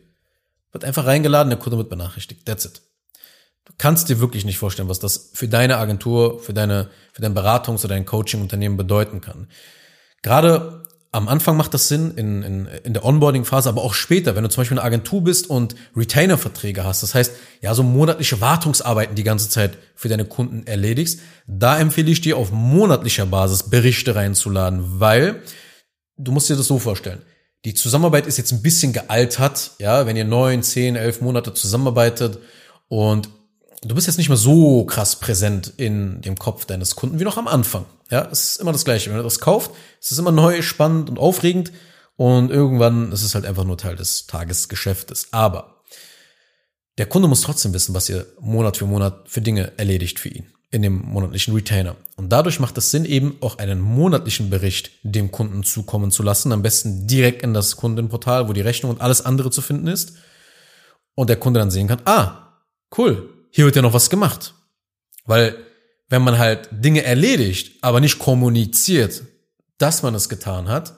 Wird 0.72 0.86
einfach 0.86 1.06
reingeladen, 1.06 1.50
der 1.50 1.60
Kunde 1.60 1.78
wird 1.78 1.90
benachrichtigt. 1.90 2.46
That's 2.46 2.66
it. 2.66 2.82
Du 3.66 3.74
kannst 3.78 4.10
dir 4.10 4.20
wirklich 4.20 4.46
nicht 4.46 4.58
vorstellen, 4.58 4.90
was 4.90 5.00
das 5.00 5.32
für 5.34 5.48
deine 5.48 5.78
Agentur, 5.78 6.40
für 6.40 6.54
deine, 6.54 6.90
für 7.14 7.22
dein 7.22 7.36
Beratungs- 7.36 7.80
oder 7.80 7.96
dein 7.96 8.06
Coaching-Unternehmen 8.06 8.78
bedeuten 8.78 9.22
kann. 9.22 9.50
Gerade 10.22 10.84
am 11.15 11.30
Anfang 11.30 11.56
macht 11.56 11.73
das 11.73 11.88
Sinn, 11.88 12.12
in, 12.17 12.43
in, 12.43 12.67
in 12.84 12.93
der 12.93 13.06
Onboarding-Phase, 13.06 13.69
aber 13.69 13.84
auch 13.84 13.93
später, 13.93 14.36
wenn 14.36 14.43
du 14.43 14.49
zum 14.49 14.62
Beispiel 14.62 14.78
eine 14.78 14.86
Agentur 14.86 15.23
bist 15.23 15.49
und 15.49 15.73
Retainer-Verträge 15.95 16.84
hast, 16.84 17.04
das 17.04 17.15
heißt, 17.15 17.32
ja, 17.62 17.73
so 17.73 17.84
monatliche 17.84 18.41
Wartungsarbeiten 18.41 19.15
die 19.15 19.23
ganze 19.23 19.47
Zeit 19.47 19.78
für 19.95 20.10
deine 20.10 20.25
Kunden 20.25 20.67
erledigst, 20.67 21.21
da 21.47 21.80
empfehle 21.80 22.12
ich 22.12 22.19
dir 22.19 22.36
auf 22.36 22.51
monatlicher 22.51 23.25
Basis 23.25 23.63
Berichte 23.63 24.13
reinzuladen, 24.13 24.99
weil 24.99 25.41
du 26.17 26.34
musst 26.34 26.49
dir 26.49 26.58
das 26.58 26.67
so 26.67 26.80
vorstellen. 26.80 27.21
Die 27.63 27.73
Zusammenarbeit 27.73 28.28
ist 28.28 28.38
jetzt 28.38 28.51
ein 28.51 28.62
bisschen 28.62 28.91
gealtert, 28.91 29.71
ja, 29.80 30.06
wenn 30.06 30.17
ihr 30.17 30.25
neun, 30.25 30.63
zehn, 30.63 30.97
elf 30.97 31.21
Monate 31.21 31.54
zusammenarbeitet 31.54 32.39
und 32.89 33.30
du 33.84 33.95
bist 33.95 34.08
jetzt 34.08 34.17
nicht 34.17 34.30
mehr 34.30 34.38
so 34.38 34.84
krass 34.84 35.17
präsent 35.17 35.71
in 35.78 36.19
dem 36.19 36.36
Kopf 36.38 36.65
deines 36.65 36.97
Kunden 36.97 37.21
wie 37.21 37.23
noch 37.23 37.38
am 37.38 37.47
Anfang. 37.47 37.86
Ja, 38.12 38.28
es 38.32 38.52
ist 38.52 38.62
immer 38.62 38.72
das 38.72 38.86
Gleiche. 38.86 39.10
Wenn 39.10 39.18
er 39.18 39.24
das 39.24 39.39
kauft, 39.39 39.72
es 40.02 40.12
ist 40.12 40.20
immer 40.20 40.32
neu, 40.32 40.62
spannend 40.62 41.10
und 41.10 41.18
aufregend 41.20 41.72
und 42.18 42.52
irgendwann 42.52 43.12
ist 43.12 43.24
es 43.24 43.36
halt 43.36 43.46
einfach 43.46 43.63
nur 43.63 43.78
Teil 43.78 43.96
des 43.96 44.28
Tagesgeschäftes. 44.28 45.30
Aber 45.32 45.82
der 46.98 47.08
Kunde 47.08 47.28
muss 47.28 47.41
trotzdem 47.41 47.74
wissen, 47.74 47.94
was 47.94 48.08
ihr 48.08 48.26
Monat 48.39 48.78
für 48.78 48.86
Monat 48.86 49.28
für 49.28 49.41
Dinge 49.41 49.74
erledigt 49.78 50.20
für 50.20 50.30
ihn. 50.30 50.46
in 50.72 50.82
dem 50.82 51.02
monatlichen 51.06 51.54
Retainer. 51.54 51.96
Und 52.18 52.30
dadurch 52.30 52.60
macht 52.60 52.78
es 52.78 52.91
Sinn, 52.91 53.06
eben 53.06 53.38
auch 53.39 53.60
einen 53.60 53.80
monatlichen 53.80 54.50
Bericht 54.50 54.91
dem 55.04 55.32
Kunden 55.32 55.63
zukommen 55.63 56.12
zu 56.12 56.22
lassen. 56.22 56.52
Am 56.52 56.63
besten 56.63 57.08
direkt 57.08 57.44
in 57.44 57.54
das 57.54 57.78
Kundenportal, 57.78 58.50
wo 58.50 58.54
die 58.54 58.62
Rechnung 58.62 58.91
und 58.91 59.00
alles 59.00 59.24
andere 59.24 59.52
zu 59.52 59.62
finden 59.62 59.88
ist. 59.88 60.18
Und 61.13 61.30
der 61.30 61.38
Kunde 61.38 61.62
dann 61.62 61.72
sehen 61.72 61.88
kann, 61.88 62.02
ah, 62.04 62.60
cool, 62.98 63.30
hier 63.52 63.63
wird 63.63 63.78
ja 63.78 63.82
noch 63.82 63.94
was 63.94 64.10
gemacht. 64.10 64.54
Weil 65.26 65.56
wenn 66.10 66.22
man 66.22 66.38
halt 66.38 66.70
Dinge 66.72 67.04
erledigt, 67.04 67.78
aber 67.82 68.00
nicht 68.00 68.20
kommuniziert, 68.20 69.24
dass 69.78 70.04
man 70.04 70.15
es 70.15 70.30
getan 70.30 70.68
hat, 70.68 70.96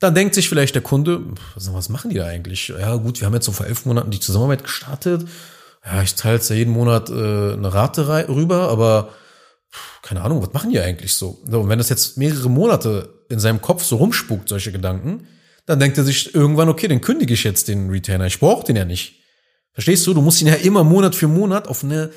dann 0.00 0.14
denkt 0.14 0.34
sich 0.34 0.48
vielleicht 0.48 0.74
der 0.74 0.82
Kunde, 0.82 1.22
was 1.54 1.88
machen 1.88 2.10
die 2.10 2.16
da 2.16 2.26
eigentlich? 2.26 2.68
Ja 2.68 2.96
gut, 2.96 3.20
wir 3.20 3.26
haben 3.26 3.34
jetzt 3.34 3.46
so 3.46 3.52
vor 3.52 3.66
elf 3.66 3.86
Monaten 3.86 4.10
die 4.10 4.20
Zusammenarbeit 4.20 4.64
gestartet. 4.64 5.26
Ja, 5.84 6.02
ich 6.02 6.16
zahle 6.16 6.36
jetzt 6.36 6.50
ja 6.50 6.56
jeden 6.56 6.72
Monat 6.72 7.10
äh, 7.10 7.12
eine 7.12 7.72
Rate 7.72 8.28
rüber, 8.28 8.68
aber 8.68 9.10
keine 10.02 10.22
Ahnung, 10.22 10.42
was 10.42 10.52
machen 10.52 10.70
die 10.70 10.80
eigentlich 10.80 11.14
so? 11.14 11.42
Und 11.50 11.68
wenn 11.68 11.78
das 11.78 11.88
jetzt 11.88 12.16
mehrere 12.16 12.50
Monate 12.50 13.24
in 13.28 13.38
seinem 13.38 13.60
Kopf 13.60 13.84
so 13.84 13.96
rumspukt, 13.96 14.48
solche 14.48 14.72
Gedanken, 14.72 15.26
dann 15.66 15.80
denkt 15.80 15.96
er 15.96 16.04
sich 16.04 16.34
irgendwann, 16.34 16.68
okay, 16.68 16.88
den 16.88 17.00
kündige 17.00 17.34
ich 17.34 17.44
jetzt 17.44 17.68
den 17.68 17.90
Retainer. 17.90 18.26
Ich 18.26 18.38
brauche 18.38 18.64
den 18.64 18.76
ja 18.76 18.84
nicht. 18.84 19.20
Verstehst 19.72 20.06
du? 20.06 20.14
Du 20.14 20.20
musst 20.20 20.40
ihn 20.40 20.48
ja 20.48 20.54
immer 20.54 20.84
Monat 20.84 21.14
für 21.14 21.26
Monat 21.26 21.68
auf 21.68 21.82
eine 21.82 22.10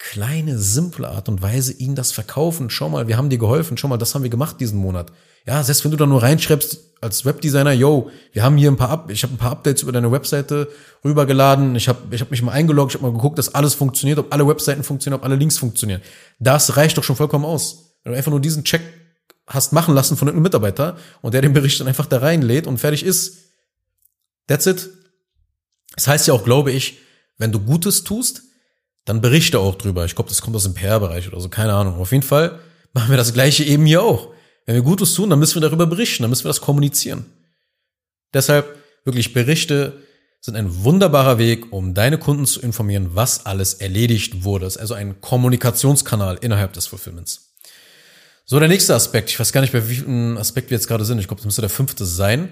kleine, 0.00 0.58
simple 0.58 1.08
Art 1.08 1.28
und 1.28 1.42
Weise 1.42 1.74
ihnen 1.74 1.94
das 1.94 2.10
verkaufen. 2.10 2.70
Schau 2.70 2.88
mal, 2.88 3.06
wir 3.06 3.18
haben 3.18 3.28
dir 3.28 3.38
geholfen. 3.38 3.76
Schau 3.76 3.86
mal, 3.86 3.98
das 3.98 4.14
haben 4.14 4.22
wir 4.22 4.30
gemacht 4.30 4.56
diesen 4.58 4.78
Monat. 4.78 5.12
Ja, 5.46 5.62
selbst 5.62 5.84
wenn 5.84 5.90
du 5.90 5.96
da 5.98 6.06
nur 6.06 6.22
reinschreibst 6.22 6.78
als 7.02 7.24
Webdesigner, 7.26 7.72
yo, 7.72 8.10
wir 8.32 8.42
haben 8.42 8.56
hier 8.56 8.70
ein 8.70 8.76
paar, 8.76 8.88
Up 8.90 9.10
ich 9.10 9.22
habe 9.22 9.34
ein 9.34 9.36
paar 9.36 9.52
Updates 9.52 9.82
über 9.82 9.92
deine 9.92 10.10
Webseite 10.10 10.68
rübergeladen. 11.04 11.76
Ich 11.76 11.88
habe 11.88 12.14
ich 12.14 12.20
hab 12.22 12.30
mich 12.30 12.42
mal 12.42 12.52
eingeloggt, 12.52 12.92
ich 12.92 13.00
habe 13.00 13.10
mal 13.10 13.16
geguckt, 13.16 13.38
dass 13.38 13.54
alles 13.54 13.74
funktioniert, 13.74 14.18
ob 14.18 14.32
alle 14.32 14.48
Webseiten 14.48 14.82
funktionieren, 14.82 15.20
ob 15.20 15.24
alle 15.24 15.36
Links 15.36 15.58
funktionieren. 15.58 16.00
Das 16.38 16.76
reicht 16.78 16.96
doch 16.96 17.04
schon 17.04 17.16
vollkommen 17.16 17.44
aus. 17.44 17.96
Wenn 18.02 18.12
du 18.12 18.16
einfach 18.18 18.30
nur 18.30 18.40
diesen 18.40 18.64
Check 18.64 18.82
hast 19.46 19.72
machen 19.72 19.94
lassen 19.94 20.16
von 20.16 20.28
irgendeinem 20.28 20.44
Mitarbeiter 20.44 20.96
und 21.20 21.34
der 21.34 21.42
den 21.42 21.52
Bericht 21.52 21.78
dann 21.78 21.88
einfach 21.88 22.06
da 22.06 22.18
reinlädt 22.18 22.66
und 22.66 22.78
fertig 22.78 23.04
ist. 23.04 23.36
That's 24.46 24.66
it. 24.66 24.88
Das 25.94 26.08
heißt 26.08 26.26
ja 26.28 26.34
auch, 26.34 26.44
glaube 26.44 26.72
ich, 26.72 26.98
wenn 27.36 27.52
du 27.52 27.60
Gutes 27.60 28.04
tust, 28.04 28.42
dann 29.10 29.20
berichte 29.20 29.58
auch 29.58 29.74
drüber. 29.74 30.04
Ich 30.04 30.14
glaube, 30.14 30.28
das 30.28 30.40
kommt 30.40 30.54
aus 30.54 30.62
dem 30.62 30.74
PR-Bereich 30.74 31.26
oder 31.26 31.40
so, 31.40 31.48
keine 31.48 31.72
Ahnung. 31.72 31.96
Auf 31.96 32.12
jeden 32.12 32.22
Fall 32.22 32.60
machen 32.92 33.10
wir 33.10 33.16
das 33.16 33.32
Gleiche 33.32 33.64
eben 33.64 33.84
hier 33.84 34.04
auch. 34.04 34.28
Wenn 34.66 34.76
wir 34.76 34.82
Gutes 34.82 35.14
tun, 35.14 35.30
dann 35.30 35.40
müssen 35.40 35.56
wir 35.56 35.62
darüber 35.62 35.88
berichten, 35.88 36.22
dann 36.22 36.30
müssen 36.30 36.44
wir 36.44 36.50
das 36.50 36.60
kommunizieren. 36.60 37.26
Deshalb 38.32 38.76
wirklich 39.04 39.32
Berichte 39.32 39.94
sind 40.40 40.54
ein 40.54 40.84
wunderbarer 40.84 41.38
Weg, 41.38 41.72
um 41.72 41.92
deine 41.92 42.18
Kunden 42.18 42.46
zu 42.46 42.60
informieren, 42.60 43.10
was 43.14 43.46
alles 43.46 43.74
erledigt 43.74 44.44
wurde. 44.44 44.64
Das 44.64 44.76
ist 44.76 44.80
also 44.80 44.94
ein 44.94 45.20
Kommunikationskanal 45.20 46.38
innerhalb 46.40 46.72
des 46.74 46.86
Fulfillments. 46.86 47.56
So, 48.44 48.60
der 48.60 48.68
nächste 48.68 48.94
Aspekt. 48.94 49.30
Ich 49.30 49.40
weiß 49.40 49.50
gar 49.50 49.60
nicht, 49.60 49.72
bei 49.72 49.88
welchem 49.88 50.38
Aspekt 50.38 50.70
wir 50.70 50.76
jetzt 50.76 50.86
gerade 50.86 51.04
sind. 51.04 51.18
Ich 51.18 51.26
glaube, 51.26 51.40
das 51.40 51.46
müsste 51.46 51.62
der 51.62 51.70
fünfte 51.70 52.06
sein. 52.06 52.50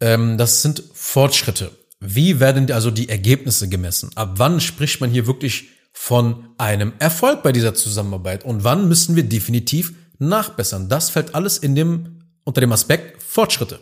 Ähm, 0.00 0.38
das 0.38 0.62
sind 0.62 0.82
Fortschritte. 0.94 1.70
Wie 2.00 2.40
werden 2.40 2.72
also 2.72 2.90
die 2.90 3.10
Ergebnisse 3.10 3.68
gemessen? 3.68 4.10
Ab 4.14 4.36
wann 4.36 4.58
spricht 4.62 5.02
man 5.02 5.10
hier 5.10 5.26
wirklich 5.26 5.68
von 5.92 6.50
einem 6.58 6.92
Erfolg 6.98 7.42
bei 7.42 7.52
dieser 7.52 7.74
Zusammenarbeit 7.74 8.44
und 8.44 8.64
wann 8.64 8.88
müssen 8.88 9.16
wir 9.16 9.24
definitiv 9.24 9.94
nachbessern. 10.18 10.88
Das 10.88 11.10
fällt 11.10 11.34
alles 11.34 11.58
in 11.58 11.74
dem, 11.74 12.20
unter 12.44 12.60
dem 12.60 12.72
Aspekt 12.72 13.22
Fortschritte. 13.22 13.80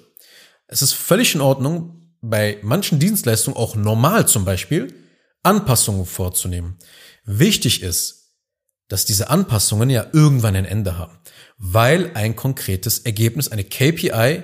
Es 0.66 0.82
ist 0.82 0.92
völlig 0.92 1.34
in 1.34 1.40
Ordnung, 1.40 1.96
bei 2.20 2.58
manchen 2.62 2.98
Dienstleistungen 2.98 3.56
auch 3.56 3.76
normal 3.76 4.26
zum 4.26 4.44
Beispiel 4.44 4.94
Anpassungen 5.42 6.06
vorzunehmen. 6.06 6.76
Wichtig 7.24 7.82
ist, 7.82 8.32
dass 8.88 9.04
diese 9.04 9.30
Anpassungen 9.30 9.90
ja 9.90 10.06
irgendwann 10.12 10.56
ein 10.56 10.64
Ende 10.64 10.98
haben, 10.98 11.18
weil 11.58 12.12
ein 12.14 12.36
konkretes 12.36 13.00
Ergebnis, 13.00 13.48
eine 13.48 13.64
KPI 13.64 14.42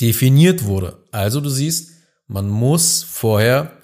definiert 0.00 0.64
wurde. 0.64 1.04
Also 1.12 1.40
du 1.40 1.50
siehst, 1.50 1.90
man 2.26 2.48
muss 2.48 3.02
vorher 3.02 3.79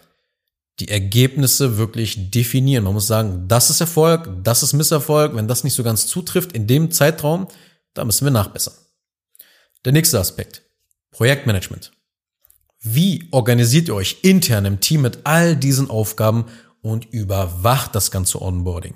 die 0.81 0.89
Ergebnisse 0.89 1.79
wirklich 1.79 2.31
definieren. 2.31 2.85
Man 2.85 2.95
muss 2.95 3.07
sagen, 3.07 3.49
das 3.49 3.71
ist 3.71 3.81
Erfolg, 3.81 4.29
das 4.43 4.63
ist 4.63 4.75
Misserfolg. 4.75 5.35
Wenn 5.35 5.49
das 5.49 5.65
nicht 5.65 5.75
so 5.75 5.83
ganz 5.83 6.07
zutrifft 6.07 6.53
in 6.53 6.67
dem 6.67 6.91
Zeitraum, 6.91 7.49
da 7.95 8.05
müssen 8.05 8.27
wir 8.27 8.31
nachbessern. 8.31 8.75
Der 9.85 9.93
nächste 9.93 10.21
Aspekt. 10.21 10.63
Projektmanagement. 11.13 11.93
Wie 12.81 13.29
organisiert 13.31 13.89
ihr 13.89 13.95
euch 13.95 14.19
intern 14.23 14.67
im 14.67 14.81
Team 14.81 15.03
mit 15.03 15.21
all 15.25 15.57
diesen 15.57 15.89
Aufgaben 15.89 16.47
und 16.83 17.07
überwacht 17.07 17.95
das 17.95 18.11
ganze 18.11 18.43
Onboarding? 18.43 18.95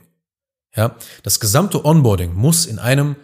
Ja, 0.77 0.97
das 1.23 1.41
gesamte 1.41 1.85
Onboarding 1.85 2.35
muss 2.35 2.67
in 2.67 2.79
einem 2.79 3.17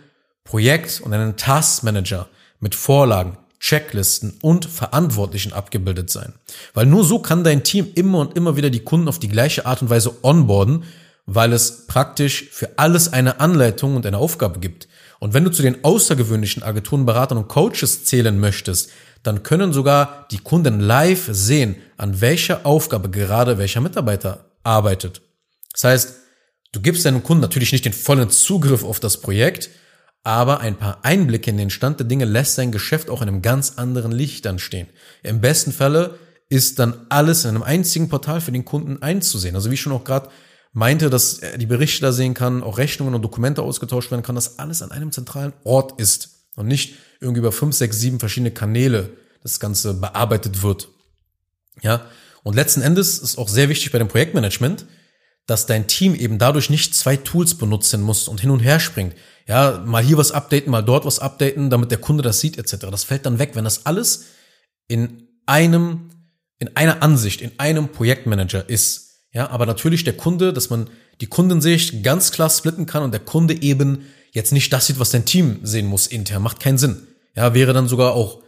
Projekt 0.45 1.01
und 1.03 1.12
einem 1.12 1.37
Task 1.37 1.83
Manager 1.83 2.29
mit 2.59 2.75
Vorlagen, 2.75 3.37
Checklisten 3.66 4.35
und 4.42 4.64
Verantwortlichen 4.66 5.52
abgebildet 5.52 6.09
sein. 6.09 6.35
Weil 6.72 6.87
nur 6.87 7.02
so 7.02 7.18
kann 7.18 7.42
dein 7.42 7.64
Team 7.64 7.88
immer 7.96 8.20
und 8.20 8.37
immer 8.37 8.57
wieder 8.57 8.70
die 8.70 8.85
Kunden 8.85 9.09
auf 9.09 9.18
die 9.18 9.26
gleiche 9.26 9.66
Art 9.66 9.83
und 9.83 9.90
Weise 9.90 10.22
onboarden, 10.22 10.85
weil 11.26 11.52
es 11.52 11.88
praktisch 11.88 12.48
für 12.52 12.79
alles 12.79 13.12
eine 13.12 13.40
Anleitung 13.40 13.96
und 13.96 14.07
eine 14.07 14.18
Aufgabe 14.18 14.61
gibt. 14.61 14.87
Und 15.18 15.35
wenn 15.35 15.42
du 15.42 15.50
zu 15.50 15.62
den 15.62 15.83
außergewöhnlichen 15.83 16.62
Agenturen, 16.62 17.07
Beratern 17.07 17.38
und 17.38 17.48
Coaches 17.48 18.05
zählen 18.05 18.38
möchtest, 18.38 18.90
dann 19.24 19.42
können 19.42 19.72
sogar 19.72 20.29
die 20.31 20.38
Kunden 20.38 20.79
live 20.79 21.29
sehen, 21.33 21.74
an 21.96 22.20
welcher 22.20 22.64
Aufgabe 22.66 23.11
gerade 23.11 23.59
welcher 23.59 23.81
Mitarbeiter 23.81 24.44
arbeitet. 24.62 25.22
Das 25.72 25.83
heißt, 25.83 26.14
du 26.70 26.81
gibst 26.81 27.05
deinem 27.05 27.24
Kunden 27.24 27.42
natürlich 27.42 27.72
nicht 27.72 27.85
den 27.85 27.92
vollen 27.92 28.31
Zugriff 28.31 28.85
auf 28.85 29.00
das 29.00 29.20
Projekt, 29.20 29.70
aber 30.27 30.59
ein 30.59 30.77
paar 30.77 31.05
Einblicke 31.05 31.51
in 31.51 31.57
den 31.57 31.71
Stand 31.71 32.01
der 32.01 32.07
Dinge 32.09 32.25
lässt 32.25 32.57
sein 32.57 32.73
Geschäft 32.73 33.11
auch 33.11 33.23
in 33.23 33.29
einem 33.29 33.43
ganz 33.43 33.75
anderen 33.77 34.11
Licht 34.11 34.45
dann 34.45 34.59
stehen. 34.59 34.89
Im 35.23 35.41
besten 35.41 35.71
Falle 35.71 36.19
ist 36.49 36.81
dann 36.81 37.07
alles 37.11 37.45
in 37.45 37.51
einem 37.51 37.62
einzigen 37.62 38.09
Portal 38.09 38.41
für 38.41 38.51
den 38.51 38.65
Kunden 38.65 39.01
einzusehen. 39.01 39.55
Also 39.55 39.71
wie 39.71 39.75
ich 39.75 39.81
schon 39.81 39.93
auch 39.93 40.03
gerade 40.03 40.29
meinte, 40.73 41.11
dass 41.11 41.39
er 41.39 41.59
die 41.59 41.67
Berichte 41.67 42.01
da 42.03 42.11
sehen 42.11 42.35
kann, 42.35 42.65
auch 42.65 42.77
Rechnungen 42.77 43.15
und 43.15 43.23
Dokumente 43.23 43.62
ausgetauscht 43.62 44.11
werden 44.11 44.25
kann, 44.25 44.35
dass 44.35 44.59
alles 44.59 44.83
an 44.83 44.91
einem 44.91 45.12
zentralen 45.12 45.53
Ort 45.62 46.01
ist 46.01 46.31
und 46.57 46.67
nicht 46.67 46.97
irgendwie 47.21 47.39
über 47.39 47.53
fünf, 47.53 47.77
sechs, 47.77 48.01
sieben 48.01 48.19
verschiedene 48.19 48.51
Kanäle 48.51 49.11
das 49.45 49.61
Ganze 49.61 49.95
bearbeitet 49.95 50.61
wird. 50.65 50.89
Ja, 51.83 52.05
und 52.43 52.57
letzten 52.57 52.83
Endes 52.83 53.21
ist 53.21 53.39
auch 53.39 53.49
sehr 53.49 53.69
wichtig 53.69 53.93
bei 53.93 53.99
dem 53.99 54.09
Projektmanagement, 54.09 54.87
dass 55.47 55.67
dein 55.67 55.87
Team 55.87 56.17
eben 56.17 56.39
dadurch 56.39 56.69
nicht 56.69 56.97
zwei 56.97 57.17
Tools 57.17 57.55
benutzen 57.55 58.03
muss 58.03 58.27
und 58.27 58.41
hin 58.41 58.51
und 58.51 58.59
her 58.59 58.81
springt 58.81 59.15
ja, 59.46 59.82
mal 59.85 60.02
hier 60.02 60.18
was 60.18 60.32
updaten, 60.32 60.70
mal 60.70 60.82
dort 60.82 61.04
was 61.04 61.20
updaten, 61.20 61.70
damit 61.70 61.90
der 61.90 61.98
Kunde 61.98 62.22
das 62.22 62.40
sieht, 62.40 62.59
etc. 62.59 62.87
Das 62.90 63.04
fällt 63.04 63.26
dann 63.26 63.38
weg, 63.38 63.50
wenn 63.54 63.64
das 63.64 63.87
alles 63.87 64.24
in 64.88 65.28
einem, 65.46 66.11
in 66.59 66.76
einer 66.76 67.02
Ansicht, 67.02 67.40
in 67.40 67.52
einem 67.59 67.88
Projektmanager 67.88 68.68
ist. 68.68 69.22
Ja, 69.32 69.50
aber 69.50 69.66
natürlich 69.66 70.02
der 70.02 70.16
Kunde, 70.16 70.52
dass 70.52 70.70
man 70.70 70.88
die 71.20 71.26
Kundensicht 71.26 72.02
ganz 72.02 72.32
klar 72.32 72.50
splitten 72.50 72.87
kann 72.87 73.02
und 73.02 73.12
der 73.12 73.20
Kunde 73.20 73.62
eben 73.62 74.06
jetzt 74.32 74.52
nicht 74.52 74.72
das 74.72 74.87
sieht, 74.87 74.98
was 74.98 75.11
dein 75.11 75.24
Team 75.24 75.61
sehen 75.62 75.87
muss 75.87 76.06
intern, 76.06 76.42
macht 76.42 76.61
keinen 76.61 76.78
Sinn. 76.78 77.06
Ja, 77.37 77.54
wäre 77.54 77.72
dann 77.72 77.88
sogar 77.88 78.14
auch 78.14 78.42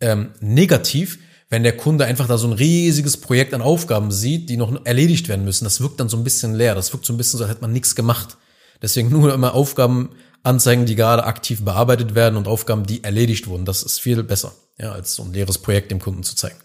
ähm, 0.00 0.32
negativ, 0.40 1.18
wenn 1.50 1.62
der 1.62 1.76
Kunde 1.76 2.06
einfach 2.06 2.26
da 2.26 2.38
so 2.38 2.48
ein 2.48 2.54
riesiges 2.54 3.18
Projekt 3.18 3.54
an 3.54 3.62
Aufgaben 3.62 4.10
sieht, 4.10 4.48
die 4.48 4.56
noch 4.56 4.86
erledigt 4.86 5.28
werden 5.28 5.44
müssen. 5.44 5.64
Das 5.64 5.80
wirkt 5.80 6.00
dann 6.00 6.08
so 6.08 6.16
ein 6.16 6.24
bisschen 6.24 6.54
leer. 6.54 6.74
Das 6.74 6.92
wirkt 6.92 7.04
so 7.04 7.12
ein 7.12 7.18
bisschen 7.18 7.38
so, 7.38 7.44
als 7.44 7.52
hätte 7.52 7.60
man 7.60 7.72
nichts 7.72 7.94
gemacht. 7.94 8.38
Deswegen 8.80 9.10
nur 9.10 9.32
immer 9.32 9.54
Aufgaben 9.54 10.10
Anzeigen, 10.42 10.86
die 10.86 10.96
gerade 10.96 11.24
aktiv 11.24 11.64
bearbeitet 11.64 12.14
werden 12.14 12.36
und 12.36 12.48
Aufgaben, 12.48 12.84
die 12.84 13.04
erledigt 13.04 13.46
wurden. 13.46 13.64
Das 13.64 13.82
ist 13.82 14.00
viel 14.00 14.22
besser, 14.22 14.52
ja, 14.78 14.92
als 14.92 15.14
so 15.14 15.22
ein 15.22 15.32
leeres 15.32 15.58
Projekt 15.58 15.90
dem 15.90 16.00
Kunden 16.00 16.22
zu 16.22 16.34
zeigen. 16.34 16.56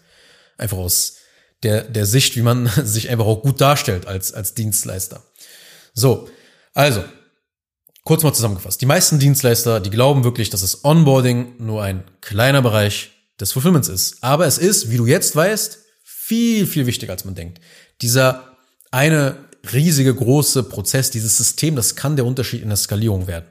Einfach 0.56 0.78
aus 0.78 1.16
der, 1.62 1.82
der 1.82 2.06
Sicht, 2.06 2.36
wie 2.36 2.42
man 2.42 2.66
sich 2.84 3.08
einfach 3.10 3.26
auch 3.26 3.42
gut 3.42 3.60
darstellt 3.60 4.06
als, 4.06 4.32
als 4.32 4.54
Dienstleister. 4.54 5.22
So, 5.94 6.28
also, 6.74 7.04
kurz 8.04 8.22
mal 8.22 8.32
zusammengefasst. 8.32 8.80
Die 8.80 8.86
meisten 8.86 9.18
Dienstleister, 9.18 9.80
die 9.80 9.90
glauben 9.90 10.24
wirklich, 10.24 10.50
dass 10.50 10.62
das 10.62 10.84
Onboarding 10.84 11.54
nur 11.58 11.82
ein 11.82 12.04
kleiner 12.20 12.62
Bereich 12.62 13.10
des 13.40 13.52
Fulfillments 13.52 13.88
ist. 13.88 14.22
Aber 14.22 14.46
es 14.46 14.58
ist, 14.58 14.90
wie 14.90 14.96
du 14.96 15.06
jetzt 15.06 15.34
weißt, 15.36 15.78
viel, 16.04 16.66
viel 16.66 16.86
wichtiger, 16.86 17.12
als 17.12 17.24
man 17.24 17.34
denkt. 17.34 17.60
Dieser 18.02 18.56
eine 18.90 19.36
riesige, 19.72 20.14
große 20.14 20.64
Prozess, 20.64 21.10
dieses 21.10 21.36
System, 21.36 21.76
das 21.76 21.96
kann 21.96 22.16
der 22.16 22.26
Unterschied 22.26 22.62
in 22.62 22.68
der 22.68 22.76
Skalierung 22.76 23.26
werden. 23.26 23.46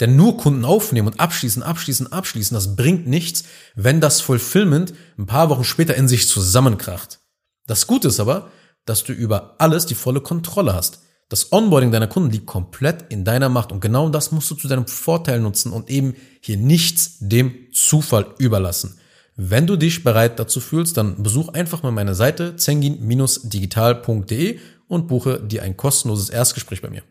Denn 0.00 0.16
nur 0.16 0.36
Kunden 0.36 0.64
aufnehmen 0.64 1.08
und 1.08 1.20
abschließen, 1.20 1.62
abschließen, 1.62 2.12
abschließen, 2.12 2.54
das 2.54 2.76
bringt 2.76 3.06
nichts, 3.06 3.44
wenn 3.74 4.00
das 4.00 4.20
Fulfillment 4.20 4.94
ein 5.18 5.26
paar 5.26 5.50
Wochen 5.50 5.64
später 5.64 5.94
in 5.94 6.08
sich 6.08 6.28
zusammenkracht. 6.28 7.20
Das 7.66 7.86
Gute 7.86 8.08
ist 8.08 8.20
aber, 8.20 8.50
dass 8.84 9.04
du 9.04 9.12
über 9.12 9.54
alles 9.58 9.86
die 9.86 9.94
volle 9.94 10.20
Kontrolle 10.20 10.74
hast. 10.74 11.00
Das 11.28 11.52
Onboarding 11.52 11.90
deiner 11.90 12.06
Kunden 12.06 12.30
liegt 12.30 12.46
komplett 12.46 13.06
in 13.08 13.24
deiner 13.24 13.48
Macht 13.48 13.72
und 13.72 13.80
genau 13.80 14.10
das 14.10 14.30
musst 14.30 14.50
du 14.50 14.54
zu 14.54 14.68
deinem 14.68 14.86
Vorteil 14.86 15.40
nutzen 15.40 15.72
und 15.72 15.88
eben 15.88 16.14
hier 16.40 16.58
nichts 16.58 17.16
dem 17.18 17.54
Zufall 17.72 18.26
überlassen. 18.38 18.98
Wenn 19.36 19.66
du 19.66 19.76
dich 19.76 20.04
bereit 20.04 20.38
dazu 20.38 20.60
fühlst, 20.60 20.96
dann 20.96 21.20
besuch 21.22 21.48
einfach 21.48 21.82
mal 21.82 21.90
meine 21.90 22.14
Seite 22.14 22.54
zengin-digital.de 22.56 24.58
und 24.86 25.08
buche 25.08 25.40
dir 25.40 25.62
ein 25.62 25.76
kostenloses 25.76 26.30
Erstgespräch 26.30 26.80
bei 26.82 26.90
mir. 26.90 27.02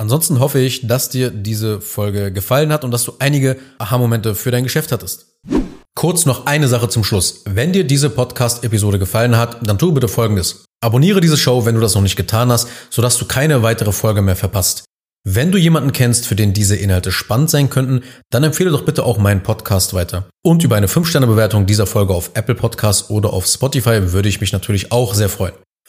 Ansonsten 0.00 0.40
hoffe 0.40 0.60
ich, 0.60 0.86
dass 0.86 1.10
dir 1.10 1.28
diese 1.28 1.82
Folge 1.82 2.32
gefallen 2.32 2.72
hat 2.72 2.84
und 2.84 2.90
dass 2.90 3.04
du 3.04 3.12
einige 3.18 3.58
Aha-Momente 3.76 4.34
für 4.34 4.50
dein 4.50 4.64
Geschäft 4.64 4.92
hattest. 4.92 5.26
Kurz 5.94 6.24
noch 6.24 6.46
eine 6.46 6.68
Sache 6.68 6.88
zum 6.88 7.04
Schluss. 7.04 7.42
Wenn 7.44 7.74
dir 7.74 7.84
diese 7.84 8.08
Podcast-Episode 8.08 8.98
gefallen 8.98 9.36
hat, 9.36 9.58
dann 9.62 9.78
tu 9.78 9.92
bitte 9.92 10.08
Folgendes. 10.08 10.64
Abonniere 10.82 11.20
diese 11.20 11.36
Show, 11.36 11.66
wenn 11.66 11.74
du 11.74 11.82
das 11.82 11.94
noch 11.94 12.00
nicht 12.00 12.16
getan 12.16 12.50
hast, 12.50 12.66
sodass 12.88 13.18
du 13.18 13.26
keine 13.26 13.62
weitere 13.62 13.92
Folge 13.92 14.22
mehr 14.22 14.36
verpasst. 14.36 14.84
Wenn 15.28 15.52
du 15.52 15.58
jemanden 15.58 15.92
kennst, 15.92 16.26
für 16.26 16.34
den 16.34 16.54
diese 16.54 16.76
Inhalte 16.76 17.12
spannend 17.12 17.50
sein 17.50 17.68
könnten, 17.68 18.02
dann 18.30 18.42
empfehle 18.42 18.70
doch 18.70 18.86
bitte 18.86 19.04
auch 19.04 19.18
meinen 19.18 19.42
Podcast 19.42 19.92
weiter. 19.92 20.30
Und 20.42 20.64
über 20.64 20.76
eine 20.76 20.86
5-Sterne-Bewertung 20.86 21.66
dieser 21.66 21.86
Folge 21.86 22.14
auf 22.14 22.30
Apple 22.32 22.54
Podcasts 22.54 23.10
oder 23.10 23.34
auf 23.34 23.44
Spotify 23.44 24.14
würde 24.14 24.30
ich 24.30 24.40
mich 24.40 24.54
natürlich 24.54 24.92
auch 24.92 25.12
sehr 25.12 25.28
freuen. 25.28 25.52